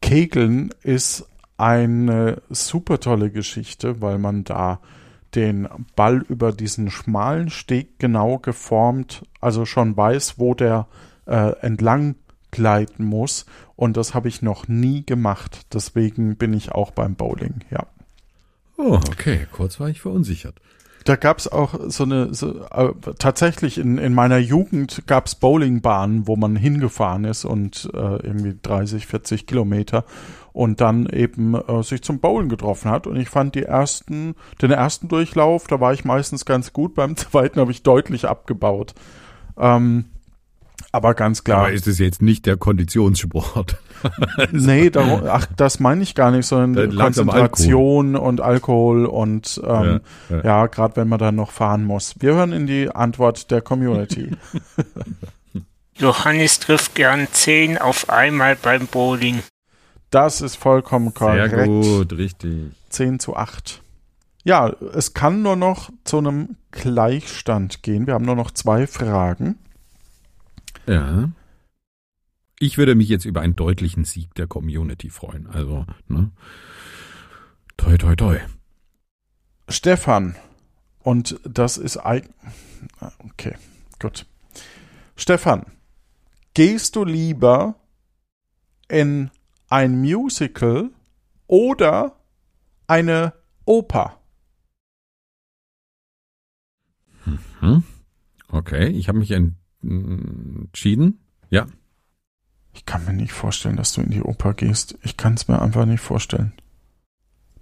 [0.01, 4.79] Kegeln ist eine super tolle Geschichte, weil man da
[5.35, 10.87] den Ball über diesen schmalen Steg genau geformt, also schon weiß, wo der
[11.25, 12.15] äh, entlang
[12.51, 13.45] gleiten muss.
[13.75, 15.65] Und das habe ich noch nie gemacht.
[15.73, 17.85] Deswegen bin ich auch beim Bowling, ja.
[18.77, 19.47] Oh, okay.
[19.51, 20.55] Kurz war ich verunsichert.
[21.07, 25.35] Da gab es auch so eine, so, äh, tatsächlich in, in meiner Jugend gab es
[25.35, 30.03] Bowlingbahnen, wo man hingefahren ist und äh, irgendwie 30, 40 Kilometer
[30.51, 33.07] und dann eben äh, sich zum Bowlen getroffen hat.
[33.07, 37.15] Und ich fand die ersten, den ersten Durchlauf, da war ich meistens ganz gut, beim
[37.15, 38.93] zweiten habe ich deutlich abgebaut.
[39.57, 40.05] Ähm,
[40.97, 41.59] aber ganz klar.
[41.59, 43.77] Aber ist es jetzt nicht der Konditionssport?
[44.51, 50.35] Nee, darum, ach, das meine ich gar nicht, sondern Konzentration und Alkohol und ähm, Ja,
[50.37, 50.43] ja.
[50.43, 52.13] ja, gerade wenn man dann noch fahren muss.
[52.19, 54.31] Wir hören in die Antwort der Community.
[55.95, 59.41] Johannes trifft gern 10 auf einmal beim Bowling.
[60.11, 61.65] Das ist vollkommen Sehr korrekt.
[61.65, 62.71] gut, richtig.
[62.89, 63.81] 10 zu 8.
[64.43, 68.07] Ja, es kann nur noch zu einem Gleichstand gehen.
[68.07, 69.57] Wir haben nur noch zwei Fragen.
[70.87, 71.31] Ja.
[72.59, 75.47] Ich würde mich jetzt über einen deutlichen Sieg der Community freuen.
[75.47, 76.31] Also, ne?
[77.77, 78.39] Toi, toi, toi.
[79.69, 80.35] Stefan,
[81.03, 82.27] und das ist ein.
[83.19, 83.55] Okay,
[83.99, 84.25] gut.
[85.15, 85.65] Stefan,
[86.53, 87.75] gehst du lieber
[88.87, 89.29] in
[89.69, 90.89] ein Musical
[91.47, 92.15] oder
[92.87, 93.33] eine
[93.65, 94.19] Oper?
[97.59, 97.83] Hm?
[98.47, 101.19] Okay, ich habe mich en- entschieden.
[101.49, 101.67] Ja.
[102.73, 104.97] Ich kann mir nicht vorstellen, dass du in die Oper gehst.
[105.01, 106.53] Ich kann es mir einfach nicht vorstellen.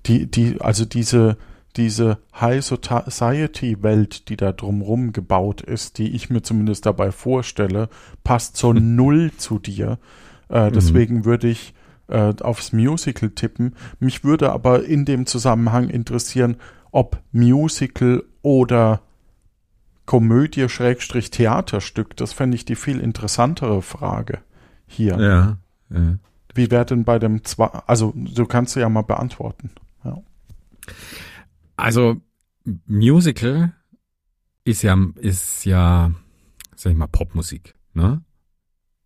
[0.06, 1.38] Die, die, also diese,
[1.78, 7.89] diese High Society Welt, die da drumrum gebaut ist, die ich mir zumindest dabei vorstelle,
[8.23, 9.99] passt so null zu dir.
[10.49, 11.73] Äh, deswegen würde ich
[12.08, 13.75] äh, aufs Musical tippen.
[13.99, 16.58] Mich würde aber in dem Zusammenhang interessieren,
[16.91, 19.01] ob Musical oder
[20.06, 22.15] Komödie Schrägstrich Theaterstück.
[22.18, 24.39] Das fände ich die viel interessantere Frage
[24.88, 25.18] hier.
[25.20, 25.58] Ja.
[25.89, 26.18] ja.
[26.54, 29.72] Wie wäre denn bei dem zwei, also du kannst sie ja mal beantworten.
[30.04, 30.22] Ja.
[31.76, 32.18] Also,
[32.88, 33.74] Musical
[34.63, 36.12] ist ja, ist ja,
[36.76, 38.24] sag ich mal, Popmusik, ne?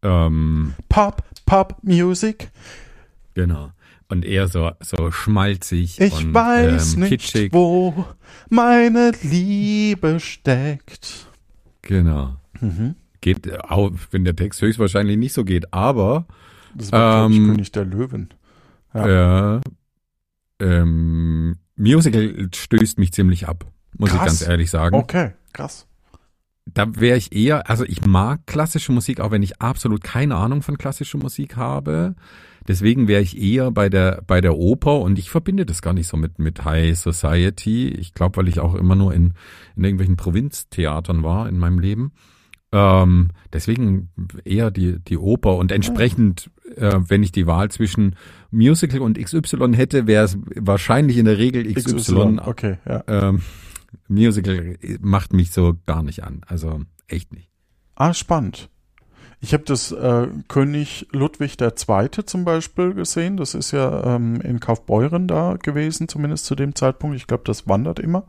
[0.01, 2.51] Ähm, Pop, Pop Music.
[3.33, 3.71] genau.
[4.11, 7.53] Und eher so, so schmalzig Ich und weiß ähm, nicht, kitschig.
[7.53, 8.05] wo
[8.49, 11.27] meine Liebe steckt.
[11.83, 12.35] Genau.
[12.59, 12.95] Mhm.
[13.21, 16.25] Geht, auch wenn der Text höchstwahrscheinlich nicht so geht, aber
[16.73, 18.29] Das war, ich, Ähm, König der Löwen.
[18.93, 19.57] Ja.
[19.57, 19.61] äh,
[20.59, 23.65] ähm, Musical stößt mich ziemlich ab,
[23.97, 24.25] muss ich Krass.
[24.25, 24.95] ganz ehrlich sagen.
[24.95, 25.85] Okay, krass.
[26.65, 30.61] Da wäre ich eher, also ich mag klassische Musik, auch wenn ich absolut keine Ahnung
[30.61, 32.15] von klassischer Musik habe.
[32.69, 36.05] Deswegen wäre ich eher bei der bei der Oper und ich verbinde das gar nicht
[36.07, 37.87] so mit mit High Society.
[37.87, 39.33] Ich glaube, weil ich auch immer nur in,
[39.75, 42.11] in irgendwelchen Provinztheatern war in meinem Leben.
[42.71, 44.09] Ähm, deswegen
[44.45, 48.15] eher die die Oper und entsprechend, äh, wenn ich die Wahl zwischen
[48.51, 52.37] Musical und XY hätte, wäre es wahrscheinlich in der Regel XY.
[52.45, 53.03] Okay, ja.
[53.07, 53.41] Ähm,
[54.07, 56.41] Musical macht mich so gar nicht an.
[56.45, 57.49] Also echt nicht.
[57.95, 58.69] Ah, spannend.
[59.41, 62.09] Ich habe das äh, König Ludwig II.
[62.25, 63.37] zum Beispiel gesehen.
[63.37, 67.15] Das ist ja ähm, in Kaufbeuren da gewesen, zumindest zu dem Zeitpunkt.
[67.15, 68.23] Ich glaube, das wandert immer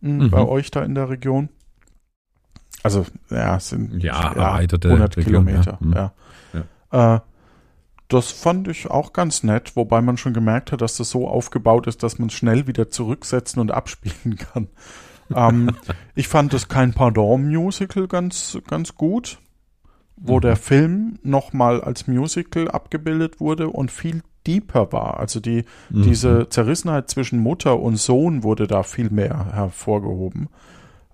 [0.00, 0.30] mh, Mhm.
[0.30, 1.48] bei euch da in der Region.
[2.82, 5.78] Also, ja, es sind Ja, erweiterte 100 Region, Kilometer.
[5.94, 6.12] ja.
[6.54, 6.62] Ja.
[6.92, 7.16] Mhm.
[7.16, 7.20] Äh,
[8.08, 11.86] das fand ich auch ganz nett, wobei man schon gemerkt hat, dass das so aufgebaut
[11.86, 14.68] ist, dass man es schnell wieder zurücksetzen und abspielen kann.
[15.34, 15.76] ähm,
[16.14, 19.38] ich fand das kein Pardon-Musical ganz, ganz gut,
[20.20, 20.40] wo Mhm.
[20.42, 25.18] der Film nochmal als Musical abgebildet wurde und viel deeper war.
[25.20, 26.02] Also die, Mhm.
[26.02, 30.48] diese Zerrissenheit zwischen Mutter und Sohn wurde da viel mehr hervorgehoben.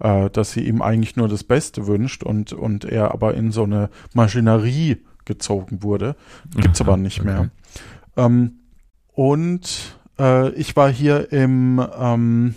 [0.00, 3.62] Äh, dass sie ihm eigentlich nur das Beste wünscht und, und er aber in so
[3.62, 6.16] eine Maschinerie gezogen wurde.
[6.56, 7.28] Gibt's aber nicht okay.
[7.28, 7.50] mehr.
[8.16, 8.54] Ähm,
[9.12, 12.54] und äh, ich war hier im ähm,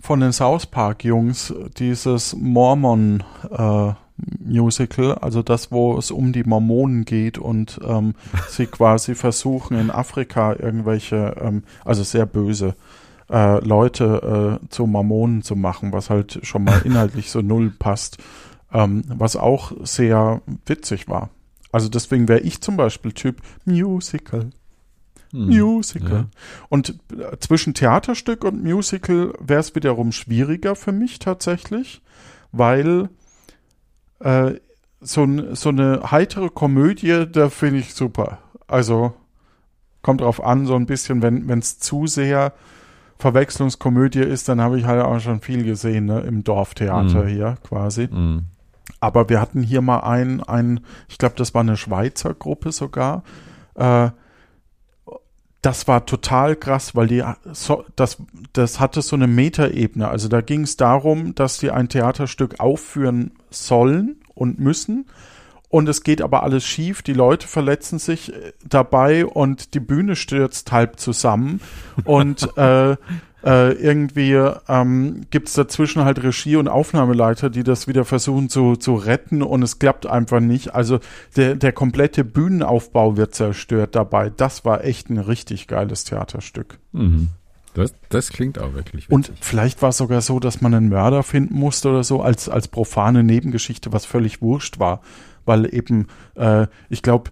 [0.00, 6.44] von den South Park Jungs dieses Mormon äh, Musical, also das, wo es um die
[6.44, 8.14] Mormonen geht und ähm,
[8.48, 12.76] sie quasi versuchen in Afrika irgendwelche, ähm, also sehr böse
[13.30, 18.18] äh, Leute äh, zu Mormonen zu machen, was halt schon mal inhaltlich so null passt,
[18.72, 21.30] ähm, was auch sehr witzig war.
[21.72, 24.50] Also deswegen wäre ich zum Beispiel Typ Musical.
[25.32, 25.46] Hm.
[25.46, 26.12] Musical.
[26.12, 26.26] Ja.
[26.68, 32.00] Und äh, zwischen Theaterstück und Musical wäre es wiederum schwieriger für mich tatsächlich,
[32.52, 33.08] weil
[34.20, 34.54] äh,
[35.00, 38.38] so, so eine heitere Komödie, da finde ich super.
[38.66, 39.12] Also
[40.02, 42.52] kommt drauf an, so ein bisschen, wenn es zu sehr
[43.18, 47.28] Verwechslungskomödie ist, dann habe ich halt auch schon viel gesehen, ne, im Dorftheater Mhm.
[47.28, 48.08] hier quasi.
[48.08, 48.46] Hm.
[49.00, 53.22] Aber wir hatten hier mal ein, ein ich glaube, das war eine Schweizer Gruppe sogar.
[53.74, 54.10] Äh,
[55.64, 58.18] das war total krass, weil die so, das,
[58.52, 60.06] das hatte so eine Metaebene.
[60.06, 65.06] Also da ging es darum, dass die ein Theaterstück aufführen sollen und müssen.
[65.70, 70.16] Und es geht aber alles schief, die Leute verletzen sich äh, dabei und die Bühne
[70.16, 71.60] stürzt halb zusammen.
[72.04, 72.96] Und äh,
[73.44, 74.32] äh, irgendwie
[74.68, 79.42] ähm, gibt es dazwischen halt Regie und Aufnahmeleiter, die das wieder versuchen zu, zu retten
[79.42, 80.74] und es klappt einfach nicht.
[80.74, 80.98] Also
[81.36, 84.30] der, der komplette Bühnenaufbau wird zerstört dabei.
[84.30, 86.78] Das war echt ein richtig geiles Theaterstück.
[86.92, 87.28] Mhm.
[87.74, 89.44] Das, das klingt auch wirklich Und witzig.
[89.44, 92.68] vielleicht war es sogar so, dass man einen Mörder finden musste oder so, als, als
[92.68, 95.00] profane Nebengeschichte, was völlig wurscht war.
[95.44, 97.30] Weil eben, äh, ich glaube,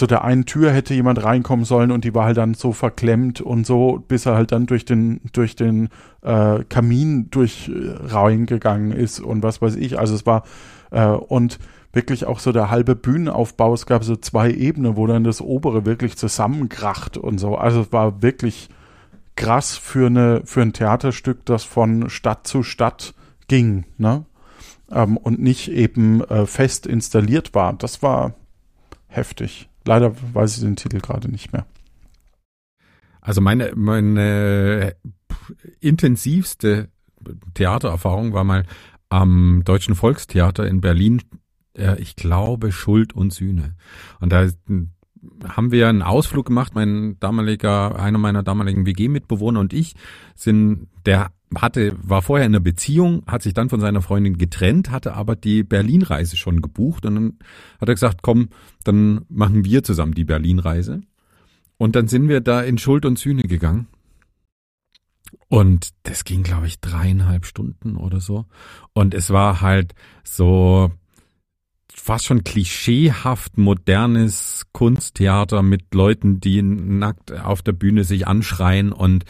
[0.00, 3.42] zu der einen Tür hätte jemand reinkommen sollen und die war halt dann so verklemmt
[3.42, 5.90] und so, bis er halt dann durch den, durch den
[6.22, 9.98] äh, Kamin durch äh, reingegangen ist und was weiß ich.
[9.98, 10.44] Also es war,
[10.90, 11.58] äh, und
[11.92, 15.84] wirklich auch so der halbe Bühnenaufbau, es gab so zwei Ebenen, wo dann das obere
[15.84, 17.56] wirklich zusammenkracht und so.
[17.56, 18.70] Also es war wirklich
[19.36, 23.12] krass für eine für ein Theaterstück, das von Stadt zu Stadt
[23.48, 24.24] ging, ne?
[24.90, 27.74] Ähm, und nicht eben äh, fest installiert war.
[27.74, 28.32] Das war
[29.08, 29.69] heftig.
[29.84, 31.66] Leider weiß ich den Titel gerade nicht mehr.
[33.20, 34.96] Also meine, meine
[35.80, 36.88] intensivste
[37.54, 38.64] Theatererfahrung war mal
[39.08, 41.22] am Deutschen Volkstheater in Berlin,
[41.76, 43.74] äh, ich glaube Schuld und Sühne.
[44.20, 44.48] Und da
[45.48, 49.94] haben wir einen Ausflug gemacht, mein damaliger, einer meiner damaligen WG-Mitbewohner und ich
[50.34, 54.90] sind, der hatte, war vorher in einer Beziehung, hat sich dann von seiner Freundin getrennt,
[54.90, 57.38] hatte aber die Berlin-Reise schon gebucht und dann
[57.80, 58.50] hat er gesagt, komm,
[58.84, 61.00] dann machen wir zusammen die Berlin-Reise.
[61.76, 63.88] Und dann sind wir da in Schuld und Sühne gegangen.
[65.48, 68.46] Und das ging, glaube ich, dreieinhalb Stunden oder so.
[68.92, 70.92] Und es war halt so
[71.92, 79.24] fast schon klischeehaft modernes Kunsttheater mit Leuten, die nackt auf der Bühne sich anschreien und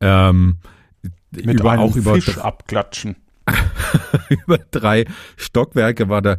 [0.00, 0.58] ähm,
[1.30, 3.16] Mit über, einem auch über Fisch abklatschen.
[4.28, 5.04] über drei
[5.36, 6.38] Stockwerke war da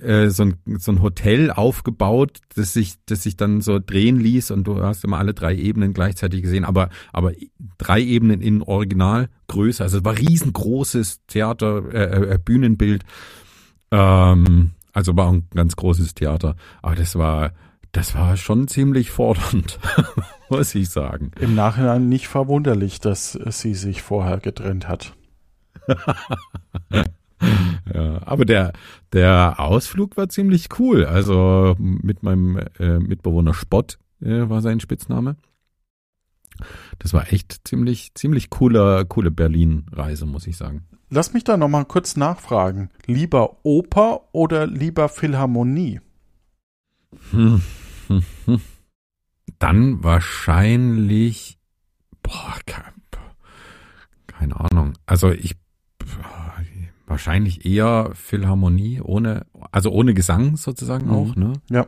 [0.00, 4.50] äh, so, ein, so ein Hotel aufgebaut, das sich, das sich dann so drehen ließ
[4.50, 7.32] und du hast immer alle drei Ebenen gleichzeitig gesehen, aber, aber
[7.78, 9.82] drei Ebenen in Originalgröße.
[9.82, 13.04] Also es war riesengroßes Theater, äh, äh, Bühnenbild.
[13.90, 16.56] Ähm, also war ein ganz großes Theater.
[16.82, 17.52] Aber das war,
[17.92, 19.78] das war schon ziemlich fordernd,
[20.50, 21.30] muss ich sagen.
[21.40, 25.14] Im Nachhinein nicht verwunderlich, dass sie sich vorher getrennt hat.
[27.94, 28.72] Ja, aber der,
[29.12, 31.04] der Ausflug war ziemlich cool.
[31.04, 35.36] Also mit meinem äh, Mitbewohner Spott äh, war sein Spitzname.
[36.98, 40.86] Das war echt ziemlich, ziemlich cooler, coole Berlin-Reise, muss ich sagen.
[41.10, 42.90] Lass mich da nochmal kurz nachfragen.
[43.06, 46.00] Lieber Oper oder lieber Philharmonie?
[47.30, 47.62] Hm.
[49.58, 51.58] Dann wahrscheinlich,
[52.22, 52.92] boah, keine,
[54.26, 54.92] keine Ahnung.
[55.06, 55.56] Also ich,
[57.06, 61.12] wahrscheinlich eher Philharmonie ohne, also ohne Gesang sozusagen Mhm.
[61.12, 61.52] auch, ne?
[61.70, 61.86] Ja.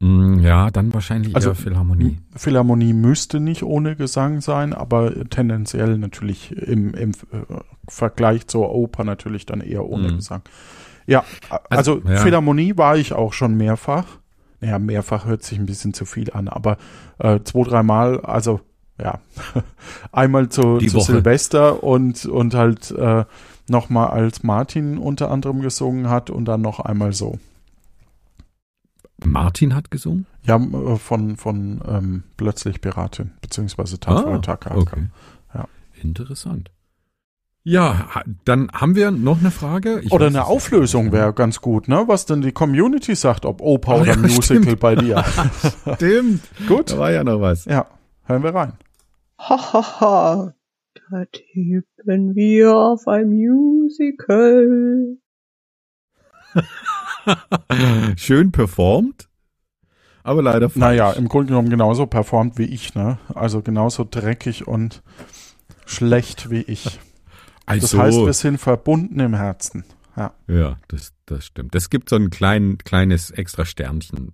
[0.00, 2.18] Mm, Ja, dann wahrscheinlich Also, eher Philharmonie.
[2.36, 7.14] Philharmonie müsste nicht ohne Gesang sein, aber tendenziell natürlich im, im äh,
[7.88, 10.16] Vergleich zur Oper natürlich dann eher ohne Mhm.
[10.16, 10.42] Gesang.
[11.06, 12.16] Ja, also, Also, ja.
[12.18, 14.18] Philharmonie war ich auch schon mehrfach.
[14.60, 16.78] Naja, mehrfach hört sich ein bisschen zu viel an, aber
[17.18, 18.60] äh, zwei, dreimal, also
[18.98, 19.20] ja,
[20.12, 21.00] einmal zu, zu.
[21.00, 23.24] Silvester und, und halt äh,
[23.68, 27.38] nochmal als Martin unter anderem gesungen hat und dann noch einmal so.
[29.24, 30.26] Martin hat gesungen?
[30.44, 34.40] Ja, äh, von, von ähm, Plötzlich Piratin, beziehungsweise Taka.
[34.70, 35.08] Ah, okay.
[35.54, 35.66] Ja.
[36.02, 36.70] Interessant.
[37.68, 39.98] Ja, dann haben wir noch eine Frage.
[40.00, 40.44] Ich Oder weiß eine.
[40.46, 42.04] Auflösung wäre ganz gut, ne?
[42.06, 44.78] Was denn die Community sagt, ob Oper Oh, oder ja, Musical stimmt.
[44.78, 45.24] bei dir.
[45.96, 46.42] Stimmt.
[46.68, 47.64] gut, Da war ja noch was.
[47.64, 47.86] ja,
[48.26, 48.74] hören wir rein.
[49.40, 50.54] Ha, ha, ha.
[51.10, 55.16] Da tippen wir auf ein Musical.
[58.16, 59.28] Schön performt,
[60.22, 60.76] aber leider falsch.
[60.80, 63.18] Naja, im Grunde genommen genauso performt wie ich, ne?
[63.34, 65.02] Also genauso dreckig und
[65.84, 67.00] schlecht wie ich.
[67.66, 69.84] Das also, heißt, wir sind verbunden im Herzen.
[70.16, 70.32] Ja.
[70.48, 71.74] ja, das, das stimmt.
[71.74, 74.32] Es gibt so ein klein, kleines extra Sternchen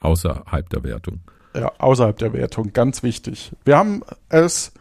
[0.00, 1.20] außerhalb der Wertung.
[1.54, 3.52] Ja, außerhalb der Wertung, ganz wichtig.
[3.64, 4.72] Wir haben es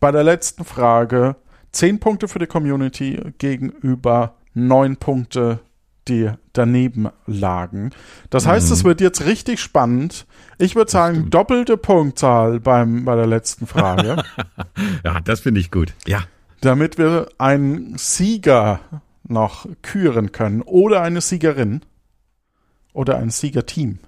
[0.00, 1.36] bei der letzten Frage
[1.72, 5.60] zehn Punkte für die Community gegenüber neun Punkte,
[6.06, 7.90] die daneben lagen.
[8.30, 8.72] Das heißt, Mhm.
[8.74, 10.26] es wird jetzt richtig spannend.
[10.58, 14.22] Ich würde sagen, doppelte Punktzahl beim, bei der letzten Frage,
[15.04, 15.94] Ja, das finde ich gut.
[16.06, 16.24] Ja.
[16.64, 18.80] Damit wir einen Sieger
[19.22, 21.82] noch küren können oder eine Siegerin
[22.92, 23.98] oder ein Siegerteam.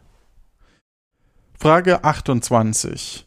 [1.58, 3.26] Frage 28.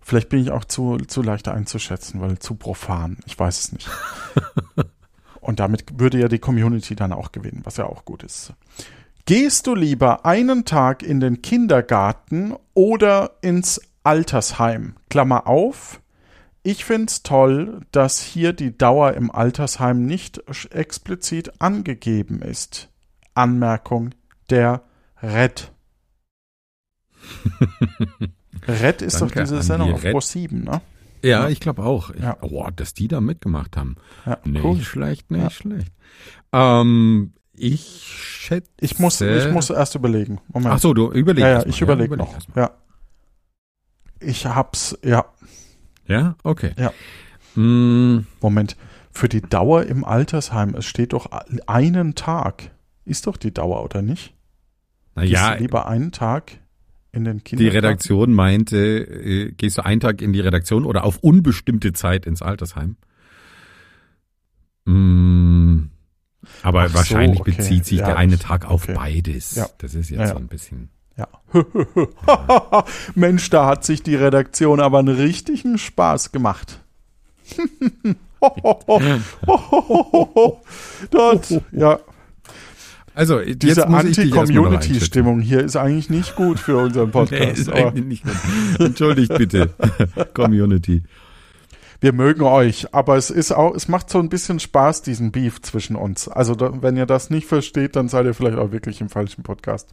[0.00, 3.18] Vielleicht bin ich auch zu, zu leicht einzuschätzen, weil zu profan.
[3.26, 3.88] Ich weiß es nicht.
[5.40, 8.52] Und damit würde ja die Community dann auch gewinnen, was ja auch gut ist.
[9.24, 14.96] Gehst du lieber einen Tag in den Kindergarten oder ins Altersheim?
[15.08, 16.00] Klammer auf.
[16.62, 22.88] Ich find's toll, dass hier die Dauer im Altersheim nicht explizit angegeben ist.
[23.34, 24.10] Anmerkung
[24.50, 24.82] der
[25.22, 25.72] Red.
[28.68, 30.02] Red ist Danke doch diese Sendung die auf.
[30.02, 30.80] Pro 7, ne?
[31.22, 31.48] Ja, Ja.
[31.48, 32.10] ich glaube auch.
[32.10, 32.36] Ich, Ja.
[32.40, 33.96] Oh, dass die da mitgemacht haben.
[34.26, 34.80] Ja, Nicht cool.
[34.80, 35.50] schlecht, nicht Ja.
[35.50, 35.92] schlecht.
[36.52, 38.70] Ähm, ich schätze.
[38.80, 40.40] Ich muss, ich muss erst überlegen.
[40.48, 40.74] Moment.
[40.74, 41.42] Ach so, du überlegst.
[41.46, 42.56] ja, ja, ich überlege überleg noch.
[42.56, 42.70] Ja.
[44.20, 45.24] Ich hab's, ja.
[46.10, 46.72] Ja, okay.
[46.76, 46.92] Ja.
[47.54, 48.76] Mm, Moment.
[49.12, 51.30] Für die Dauer im Altersheim, es steht doch
[51.66, 52.70] einen Tag.
[53.04, 54.34] Ist doch die Dauer, oder nicht?
[55.14, 56.58] na Gehst ja, du lieber einen Tag
[57.12, 57.76] in den die Kindergarten?
[57.86, 62.42] Redaktion meinte, äh, gehst du einen Tag in die Redaktion oder auf unbestimmte Zeit ins
[62.42, 62.96] Altersheim?
[64.84, 65.90] Mm,
[66.62, 67.52] aber Ach so, wahrscheinlich okay.
[67.56, 68.94] bezieht sich Ja, der eine Tag auf okay.
[68.94, 69.54] beides.
[69.54, 69.68] Ja.
[69.78, 70.28] Das ist jetzt ja.
[70.28, 70.90] so ein bisschen.
[71.20, 71.28] Ja.
[73.14, 76.80] Mensch, da hat sich die Redaktion aber einen richtigen Spaß gemacht.
[81.10, 81.98] Dort, ja,
[83.14, 83.86] Also, diese.
[83.88, 87.70] Anti-Community-Stimmung hier ist eigentlich nicht gut für unseren Nee, Podcast.
[87.70, 88.78] gut.
[88.78, 89.74] Entschuldigt bitte,
[90.32, 91.02] Community.
[92.00, 95.60] wir mögen euch, aber es ist auch, es macht so ein bisschen Spaß, diesen Beef
[95.60, 96.28] zwischen uns.
[96.28, 99.42] Also, da, wenn ihr das nicht versteht, dann seid ihr vielleicht auch wirklich im falschen
[99.42, 99.92] Podcast.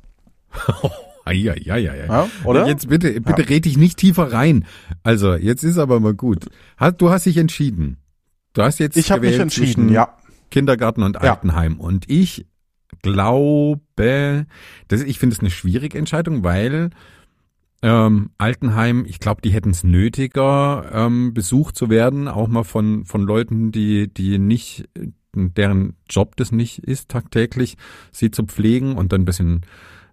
[1.29, 2.05] Ja, ja, ja, ja.
[2.05, 2.67] Ja, oder?
[2.67, 3.47] Jetzt bitte, bitte Ja.
[3.49, 4.65] red dich nicht tiefer rein.
[5.03, 6.45] Also, jetzt ist aber mal gut.
[6.97, 7.97] Du hast dich entschieden.
[8.53, 10.17] Du hast jetzt Ich habe mich gewählt entschieden, ja.
[10.51, 11.33] Kindergarten und Ja.
[11.33, 11.79] Altenheim.
[11.81, 12.45] Und ich
[13.01, 14.45] glaube,
[14.87, 16.91] das, ich finde es eine schwierige Entscheidung, weil
[17.83, 23.05] ähm, Altenheim, ich glaube, die hätten es nötiger, ähm, besucht zu werden, auch mal von,
[23.05, 24.85] von Leuten, die, die nicht,
[25.35, 27.75] deren Job das nicht ist, tagtäglich,
[28.11, 29.61] sie zu pflegen und dann ein bisschen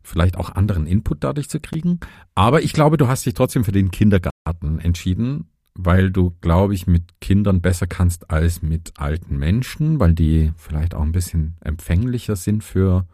[0.05, 1.99] vielleicht auch anderen Input dadurch zu kriegen.
[2.35, 6.87] Aber ich glaube, du hast dich trotzdem für den Kindergarten entschieden, weil du, glaube ich,
[6.87, 12.37] mit Kindern besser kannst als mit alten Menschen, weil die vielleicht auch ein bisschen empfänglicher
[12.37, 13.07] sind für,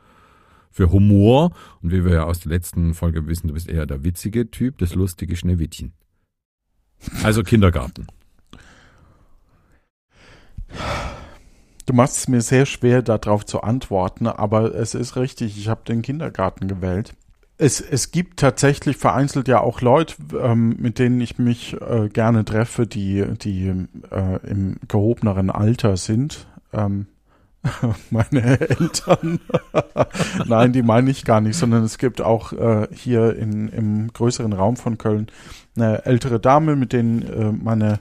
[0.71, 1.53] für Humor.
[1.81, 4.79] Und wie wir ja aus der letzten Folge wissen, du bist eher der witzige Typ,
[4.79, 5.93] das lustige Schneewittchen.
[7.23, 8.07] Also Kindergarten.
[11.87, 15.83] Du machst es mir sehr schwer, darauf zu antworten, aber es ist richtig, ich habe
[15.87, 17.15] den Kindergarten gewählt.
[17.59, 22.45] Es, es gibt tatsächlich vereinzelt ja auch Leute, ähm, mit denen ich mich äh, gerne
[22.45, 23.67] treffe, die, die
[24.11, 26.47] äh, im gehobeneren Alter sind.
[26.73, 27.07] Ähm,
[28.11, 29.41] meine Eltern.
[30.47, 34.53] Nein, die meine ich gar nicht, sondern es gibt auch äh, hier in, im größeren
[34.53, 35.27] Raum von Köln
[35.77, 37.99] eine ältere Dame, mit denen äh, meine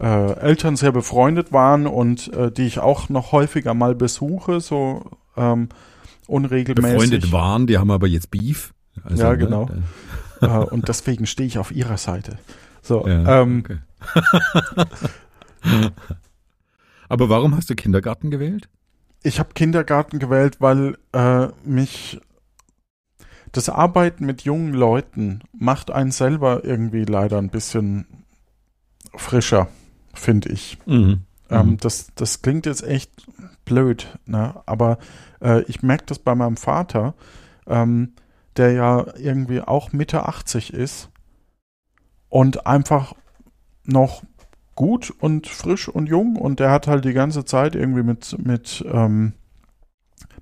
[0.00, 5.04] äh, Eltern sehr befreundet waren und äh, die ich auch noch häufiger mal besuche, so
[5.36, 5.68] ähm,
[6.26, 6.92] unregelmäßig.
[6.96, 8.72] Befreundet waren, die haben aber jetzt Beef.
[9.02, 9.70] Also, ja, ne, genau.
[10.40, 12.38] da- äh, und deswegen stehe ich auf ihrer Seite.
[12.82, 13.78] So, Ja, ähm, okay.
[17.08, 18.68] aber warum hast du Kindergarten gewählt?
[19.26, 22.20] ich habe Kindergarten gewählt, weil äh, mich
[23.52, 28.06] das Arbeiten mit jungen Leuten macht einen selber irgendwie leider ein bisschen
[29.16, 29.68] frischer,
[30.14, 30.78] finde ich.
[30.86, 31.22] Mhm.
[31.50, 31.76] Ähm, Mhm.
[31.78, 33.10] das, das klingt jetzt echt
[33.64, 34.54] blöd, ne?
[34.66, 34.98] aber
[35.42, 37.14] äh, ich merke das bei meinem Vater,
[37.66, 38.12] ähm,
[38.56, 41.10] der ja irgendwie auch Mitte 80 ist
[42.28, 43.14] und einfach
[43.84, 44.22] noch
[44.74, 48.84] gut und frisch und jung und der hat halt die ganze Zeit irgendwie mit, mit,
[48.90, 49.34] ähm,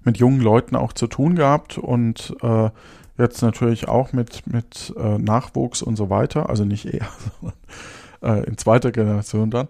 [0.05, 2.71] mit jungen Leuten auch zu tun gehabt und äh,
[3.19, 7.07] jetzt natürlich auch mit, mit äh, Nachwuchs und so weiter, also nicht er,
[7.43, 7.59] sondern
[8.23, 9.69] äh, in zweiter Generation dann.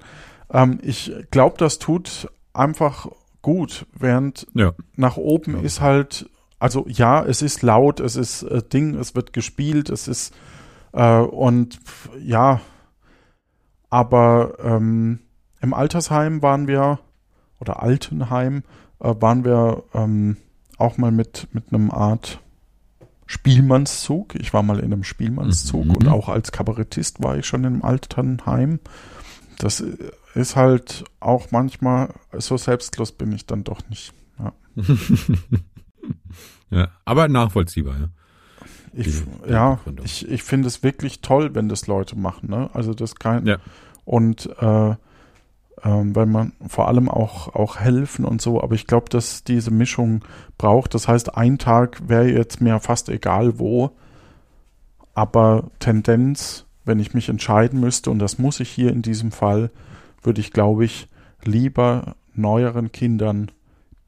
[0.52, 3.08] Ähm, ich glaube, das tut einfach
[3.40, 4.72] gut, während Ja.
[4.96, 5.62] nach oben Ja.
[5.62, 6.28] ist halt,
[6.58, 10.34] also ja, es ist laut, es ist äh, Ding, es wird gespielt, es ist
[10.92, 12.60] äh, und pf, ja,
[13.90, 15.20] aber ähm,
[15.60, 16.98] im Altersheim waren wir
[17.60, 18.62] oder Altenheim
[19.00, 20.36] äh, waren wir ähm,
[20.78, 22.40] auch mal mit mit einem Art
[23.32, 24.34] Spielmannszug.
[24.34, 25.90] Ich war mal in einem Spielmannszug Mhm.
[25.96, 28.78] und auch als Kabarettist war ich schon im Altenheim.
[29.58, 29.96] Das äh,
[30.34, 34.12] ist halt auch manchmal, so selbstlos bin ich dann doch nicht.
[34.38, 34.52] Ja.
[36.70, 38.08] ja, aber nachvollziehbar, ja.
[38.94, 42.50] Ich, ja, ich, ich finde es wirklich toll, wenn das Leute machen.
[42.50, 42.68] Ne?
[42.74, 43.56] Also das kann Ja.
[44.04, 44.94] und äh,
[45.84, 48.62] ähm, weil man vor allem auch auch helfen und so.
[48.62, 50.24] Aber ich glaube, dass diese Mischung
[50.58, 50.94] braucht.
[50.94, 53.90] Das heißt, ein Tag wäre jetzt mir fast egal wo,
[55.14, 59.70] aber Tendenz, wenn ich mich entscheiden müsste und das muss ich hier in diesem Fall,
[60.22, 61.08] würde ich glaube ich
[61.44, 63.50] lieber neueren Kindern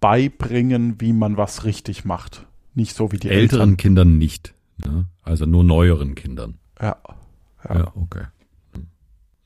[0.01, 2.47] beibringen, wie man was richtig macht.
[2.75, 3.77] Nicht so wie die Älteren Eltern.
[3.77, 4.55] Kindern nicht.
[4.85, 5.07] Ne?
[5.23, 6.59] Also nur neueren Kindern.
[6.81, 6.97] Ja.
[7.69, 8.25] Ja, okay.
[8.75, 8.87] Hm.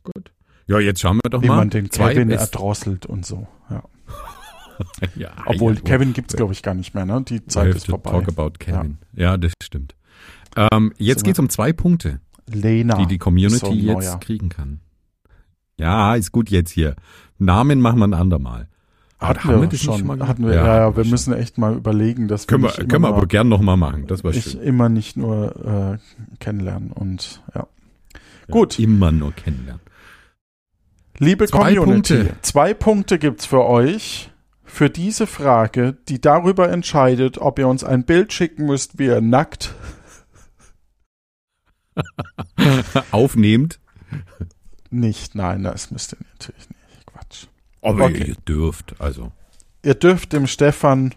[0.03, 0.33] Gut.
[0.68, 1.56] Ja, jetzt schauen wir doch wie mal.
[1.56, 3.46] man den Zwei Kevin ist- erdrosselt und so.
[3.70, 3.82] Ja.
[5.16, 7.22] ja, Obwohl ja, Kevin gibt's glaube ich gar nicht mehr, ne?
[7.26, 8.10] Die Zeit ist vorbei.
[8.10, 8.98] Talk about Kevin.
[9.14, 9.94] Ja, das stimmt.
[10.56, 12.96] Ähm, jetzt Sind geht's um zwei Punkte, Lena.
[12.96, 14.80] die die Community so jetzt kriegen kann.
[15.78, 16.96] Ja, ist gut jetzt hier.
[17.38, 18.68] Namen machen wir ein andermal.
[19.20, 20.06] Hatten haben wir, wir das schon.
[20.06, 22.88] mal hatten wir, ja, ja, wir müssen echt mal überlegen, dass Können wir, nicht immer
[22.88, 24.06] können wir aber gern noch mal machen.
[24.06, 24.60] Das war ich schön.
[24.60, 27.66] immer nicht nur äh, kennenlernen und ja.
[28.48, 29.82] Gut, Immer nur kennenlernen.
[31.18, 32.36] Liebe Zwei Community, Punkte.
[32.42, 34.30] zwei Punkte gibt's für euch
[34.64, 39.20] für diese Frage, die darüber entscheidet, ob ihr uns ein Bild schicken müsst, wie ihr
[39.20, 39.74] nackt
[43.10, 43.80] Aufnehmend.
[44.90, 45.34] nicht.
[45.34, 47.06] Nein, das müsst ihr natürlich nicht.
[47.06, 47.46] Quatsch.
[47.82, 48.24] Aber Okay.
[48.28, 49.32] ihr dürft, also.
[49.82, 51.14] Ihr dürft dem Stefan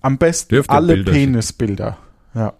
[0.00, 1.98] am besten Dürft alle Bilder Penisbilder.
[2.34, 2.54] Ja.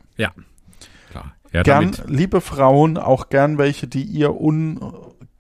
[1.11, 1.35] Klar.
[1.53, 2.11] Ja, Gern, damit.
[2.11, 4.35] liebe Frauen, auch gern welche, die ihr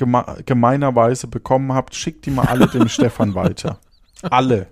[0.01, 3.81] ungemeinerweise bekommen habt, schickt die mal alle dem Stefan weiter.
[4.23, 4.67] Alle.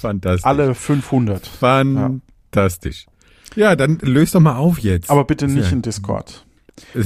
[0.00, 0.44] Fantastisch.
[0.46, 1.46] Alle 500.
[1.46, 3.06] Fantastisch.
[3.56, 3.76] Ja.
[3.76, 5.10] dann löst doch mal auf jetzt.
[5.10, 6.44] Aber bitte nicht ja- in Discord.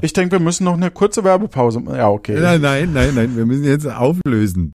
[0.00, 1.82] Ich denke, wir müssen noch eine kurze Werbepause.
[1.88, 2.38] Ja, okay.
[2.40, 4.72] Nein, nein, nein, nein, wir müssen jetzt auflösen.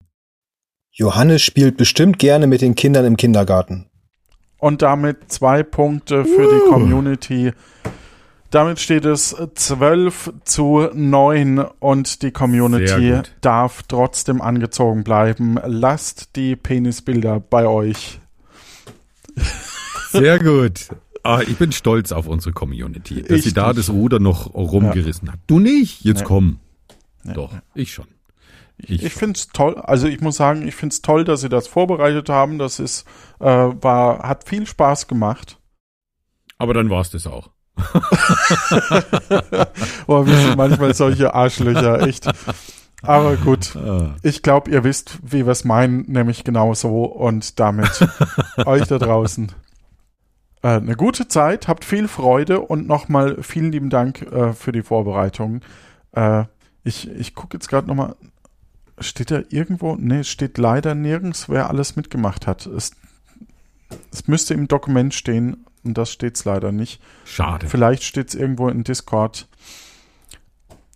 [0.91, 3.87] Johannes spielt bestimmt gerne mit den Kindern im Kindergarten.
[4.57, 7.53] Und damit zwei Punkte für die Community.
[8.51, 15.57] Damit steht es 12 zu 9 und die Community darf trotzdem angezogen bleiben.
[15.65, 18.19] Lasst die Penisbilder bei euch.
[20.11, 20.89] Sehr gut.
[21.23, 23.79] Ah, ich bin stolz auf unsere Community, dass Ich sie da nicht.
[23.79, 25.39] das Ruder noch rumgerissen hat.
[25.47, 26.03] Du nicht?
[26.03, 26.25] Jetzt Nee.
[26.25, 26.59] komm.
[27.23, 27.33] Nee.
[27.33, 28.07] Doch, ich schon.
[28.77, 31.49] Ich, ich finde es toll, also ich muss sagen, ich finde es toll, dass sie
[31.49, 32.57] das vorbereitet haben.
[32.57, 33.05] Das ist,
[33.39, 35.59] äh, war, hat viel Spaß gemacht.
[36.57, 37.50] Aber dann war's das auch.
[40.07, 42.29] Boah, wir sind manchmal solche Arschlöcher, echt.
[43.01, 43.77] Aber gut,
[44.21, 47.05] ich glaube, ihr wisst, wie wir es meinen, nämlich genau so.
[47.05, 48.07] Und damit
[48.65, 49.51] euch da draußen
[50.61, 54.83] äh, eine gute Zeit, habt viel Freude und nochmal vielen lieben Dank äh, für die
[54.83, 55.61] Vorbereitung.
[56.11, 56.45] Äh,
[56.83, 58.15] ich ich gucke jetzt gerade nochmal,
[58.99, 59.95] steht da irgendwo?
[59.95, 62.65] Es steht leider nirgends, wer alles mitgemacht hat.
[62.65, 62.91] Es,
[64.11, 67.01] es müsste im Dokument stehen, und das steht's leider nicht.
[67.25, 67.67] Schade.
[67.67, 69.47] Vielleicht steht's irgendwo in Discord.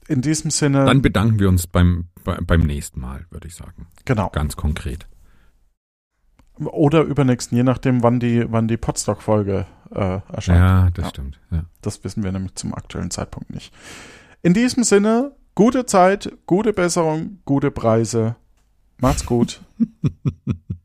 [0.08, 3.88] In diesem Sinne, Dann bedanken wir uns beim, bei, beim nächsten Mal, würde ich sagen.
[4.06, 4.30] genau.
[4.30, 5.08] Ganz konkret.
[6.58, 10.60] Oder übernächsten, je nachdem, wann die, wann die Podstock-Folge äh, erscheint.
[10.60, 11.10] Ja, das Ja.
[11.10, 11.40] stimmt.
[11.52, 11.66] Ja.
[11.82, 13.74] Das wissen wir nämlich zum aktuellen Zeitpunkt nicht.
[14.42, 18.36] In diesem Sinne, gute Zeit, gute Besserung, gute Preise.
[19.00, 19.62] Macht's gut.